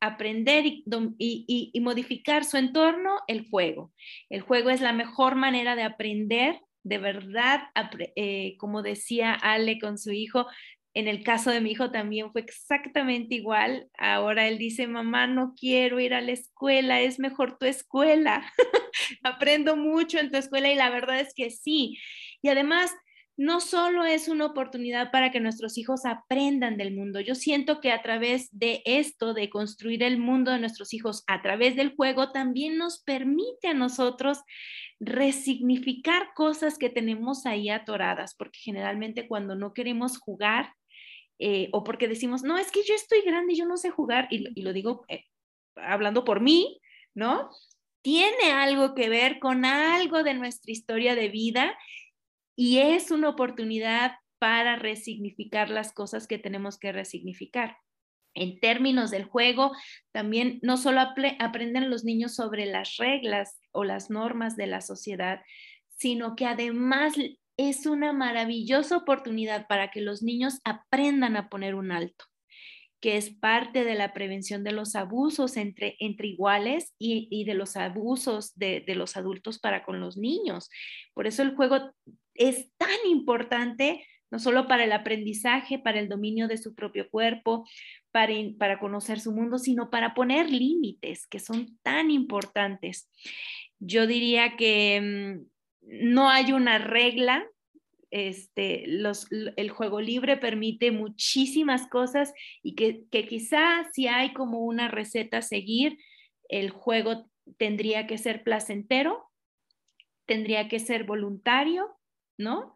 [0.00, 3.92] aprender y, modificar su entorno, el juego.
[4.30, 7.62] El juego es la mejor manera de aprender, de verdad,
[8.16, 10.46] eh, como decía Ale con su hijo,
[10.94, 13.88] en el caso de mi hijo también fue exactamente igual.
[13.98, 18.52] Ahora él dice, mamá, no quiero ir a la escuela, es mejor tu escuela.
[19.22, 21.98] Aprendo mucho en tu escuela y la verdad es que sí.
[22.42, 22.92] Y además,
[23.38, 27.20] no solo es una oportunidad para que nuestros hijos aprendan del mundo.
[27.20, 31.40] Yo siento que a través de esto, de construir el mundo de nuestros hijos a
[31.40, 34.40] través del juego, también nos permite a nosotros
[34.98, 40.74] resignificar cosas que tenemos ahí atoradas, porque generalmente cuando no queremos jugar
[41.38, 44.26] eh, o porque decimos, no, es que yo estoy grande y yo no sé jugar,
[44.30, 45.26] y, lo digo eh,
[45.76, 46.80] hablando por mí,
[47.14, 47.50] ¿no?
[48.02, 51.78] Tiene algo que ver con algo de nuestra historia de vida
[52.58, 57.76] y es una oportunidad para resignificar las cosas que tenemos que resignificar.
[58.34, 59.70] En términos del juego,
[60.10, 61.00] también no solo
[61.38, 65.40] aprenden los niños sobre las reglas o las normas de la sociedad,
[65.98, 67.14] sino que además
[67.56, 72.24] es una maravillosa oportunidad para que los niños aprendan a poner un alto
[73.00, 77.76] que es parte de la prevención de los abusos entre, entre iguales y, de los
[77.76, 80.68] abusos de, de, los adultos para con los niños.
[81.14, 81.92] Por eso el juego
[82.38, 87.66] es tan importante, no solo para el aprendizaje, para el dominio de su propio cuerpo,
[88.10, 93.10] para, para conocer su mundo, sino para poner límites que son tan importantes.
[93.78, 95.46] Yo diría que mm,
[96.12, 97.44] no hay una regla
[98.10, 102.32] este, los, el juego libre permite muchísimas cosas
[102.62, 105.98] y que, que quizás si hay como una receta a seguir,
[106.48, 109.30] el juego tendría que ser placentero,
[110.26, 111.97] tendría que ser voluntario
[112.38, 112.74] ¿no?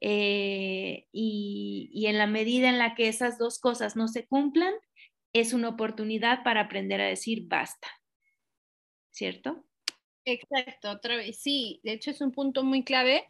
[0.00, 4.72] Eh, y, en la medida en la que esas dos cosas no se cumplan,
[5.32, 7.88] es una oportunidad para aprender a decir basta,
[9.10, 9.64] ¿cierto?
[10.24, 13.26] Exacto, otra vez, sí, de hecho es un punto muy clave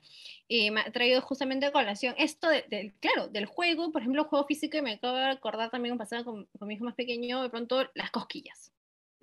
[0.49, 4.47] y me ha traído justamente a colación esto del, claro, del juego, por ejemplo, juego
[4.47, 7.43] físico y me acabo de recordar también un pasado con, con mi hijo más pequeño,
[7.43, 8.72] de pronto las cosquillas,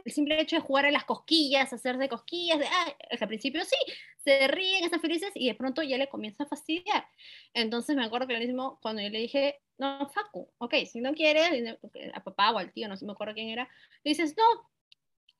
[0.05, 3.75] el simple hecho de jugar a las cosquillas, hacerse cosquillas, de, ah, al principio sí,
[4.23, 7.07] se ríen, están felices y de pronto ya le comienza a fastidiar.
[7.53, 11.77] Entonces me acuerdo mismo cuando yo le dije, no, Facu, ok, si no quieres,
[12.13, 13.67] a papá o al tío, no sé, me acuerdo quién era,
[14.03, 14.69] dices, no,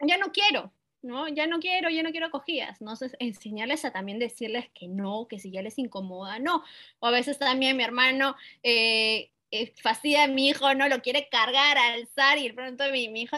[0.07, 1.27] ya no quiero, ¿no?
[1.27, 2.81] Ya no quiero, ya no quiero cosquillas.
[2.81, 6.63] Entonces, enseñarles a también decirles que no, que si ya les incomoda, no.
[6.99, 9.29] O a veces también mi hermano eh,
[9.81, 13.37] fastidia a mi hijo, no lo quiere cargar, alzar, y de pronto mi, hijo,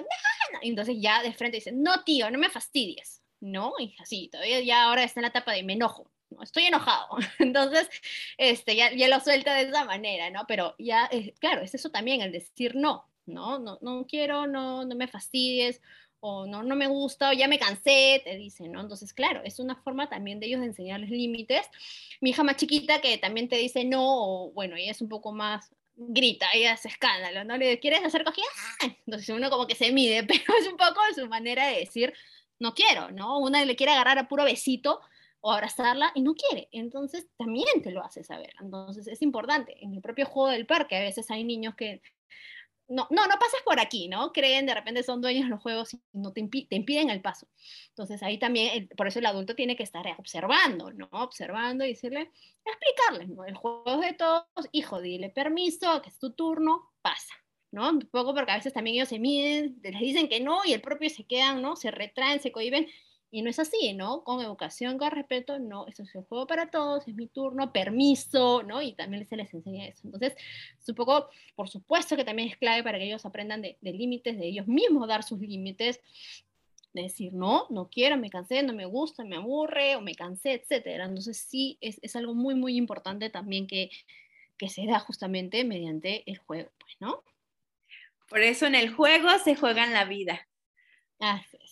[0.62, 3.74] entonces ya de frente dice, no, tío, no me fastidies, ¿no?
[3.80, 6.44] Y así, todavía ya ahora está en la etapa de me enojo, ¿no?
[6.44, 7.08] estoy enojado.
[7.40, 7.90] Entonces,
[8.38, 10.46] este, ya, ya lo suelta de esa manera, ¿no?
[10.48, 13.60] Pero ya, eh, claro, es eso también, el decir no, ¿no?
[13.60, 15.82] No, no quiero, no, no me fastidies,
[16.20, 18.82] o no, no me gusta, o ya me cansé, te dicen, ¿no?
[18.82, 21.70] Entonces, claro, es una forma también de ellos de enseñarles límites.
[22.22, 25.32] Mi hija más chiquita que también te dice no, o bueno, ella es un poco
[25.32, 27.58] más grita, ella hace escándalo, ¿no?
[27.58, 28.46] Le quieres hacer cogida,
[29.06, 32.14] entonces uno como que se mide, pero es un poco su manera de decir,
[32.60, 33.40] no quiero, ¿no?
[33.40, 35.02] Una le quiere agarrar a puro besito
[35.42, 38.54] o abrazarla y no quiere, entonces también te lo hace saber.
[38.60, 42.02] Entonces es importante, en el propio juego del parque a veces hay niños que
[42.90, 44.32] no, no, no pases por aquí, ¿no?
[44.32, 47.48] Creen, de repente son dueños de los juegos y no te, te impiden el paso.
[47.90, 51.10] Entonces ahí también, por eso el adulto tiene que estar observando, ¿no?
[51.12, 52.32] Observando y decirle,
[52.64, 53.46] explicarles, ¿no?
[53.46, 57.34] El juego es de todos, hijo, dile permiso, que es tu turno, pasa,
[57.72, 57.90] ¿no?
[57.90, 60.82] Un poco porque a veces también ellos se miden, les dicen que no y el
[60.82, 61.76] propio se quedan, ¿no?
[61.76, 62.88] Se retraen, se cohiben
[63.30, 64.24] y no es así, ¿no?
[64.24, 68.64] Con educación, con respeto, no, esto es un juego para todos, es mi turno, permiso,
[68.64, 68.82] ¿no?
[68.82, 70.02] Y también se les enseña eso.
[70.06, 70.36] Entonces,
[70.80, 74.68] supongo, por supuesto que también es clave para que ellos aprendan de, límites, de ellos
[74.68, 76.00] mismos dar sus límites,
[76.94, 80.54] de decir, no, no quiero, me cansé, no me gusta, me aburre, o me cansé,
[80.54, 81.06] etcétera.
[81.06, 83.92] Entonces, sí, es, es algo muy, muy importante también que,
[84.58, 87.24] que se da justamente mediante el juego, pues, ¿no?
[88.30, 90.48] Por eso en el juego se juega en la vida.
[91.20, 91.67] Así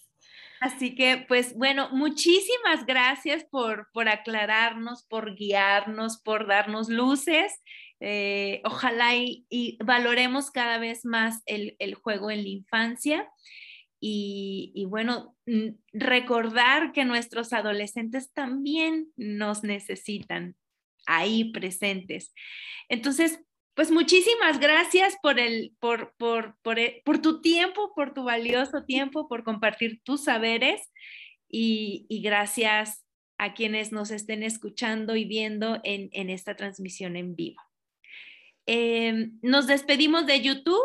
[0.61, 7.61] Así que, pues bueno, muchísimas gracias por, por aclararnos, por guiarnos, por darnos luces.
[7.99, 13.29] Eh, ojalá y, valoremos cada vez más el, juego en la infancia.
[13.99, 20.55] Y, y, bueno, mm, recordar que nuestros adolescentes también nos necesitan
[21.07, 22.33] ahí presentes.
[22.89, 23.39] Entonces,
[23.75, 28.85] pues muchísimas gracias por, el, por, por, por, eh, por, tu tiempo, por tu valioso
[28.85, 30.81] tiempo, por compartir tus saberes
[31.49, 33.05] y, gracias
[33.37, 37.61] a quienes nos estén escuchando y viendo en, en esta transmisión en vivo.
[38.65, 40.83] Em, nos despedimos de YouTube.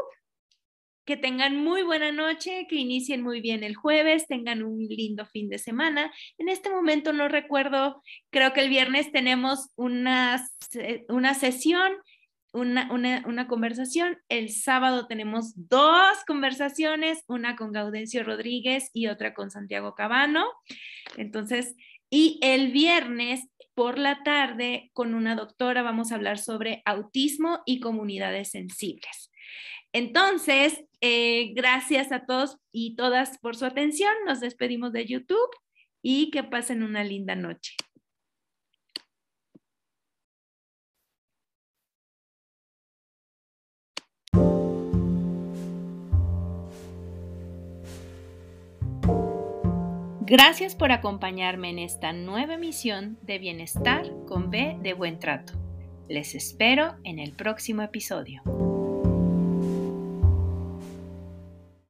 [1.07, 5.49] Que tengan muy buena noche, que inicien muy bien el jueves, tengan un lindo fin
[5.49, 6.13] de semana.
[6.39, 10.47] En este momento no recuerdo, creo que el viernes tenemos una,
[11.09, 11.91] una sesión
[12.53, 14.19] una, conversación.
[14.29, 20.47] El sábado tenemos dos conversaciones, una con Gaudencio Rodríguez y otra con Santiago Cabano.
[21.17, 21.77] Entonces,
[22.11, 27.81] y el viernes por la tarde con una doctora vamos a hablar sobre autismo y
[27.81, 29.31] comunidades sensibles.
[29.93, 34.13] Entonces, eh, gracias a todos y todas por su atención.
[34.27, 35.51] Nos despedimos de YouTube
[36.03, 37.75] y que pasen una linda noche.
[50.31, 55.55] Gracias por acompañarme en esta nueva emisión de Bienestar con B de Buen Trato.
[56.09, 58.41] Les espero en el próximo episodio.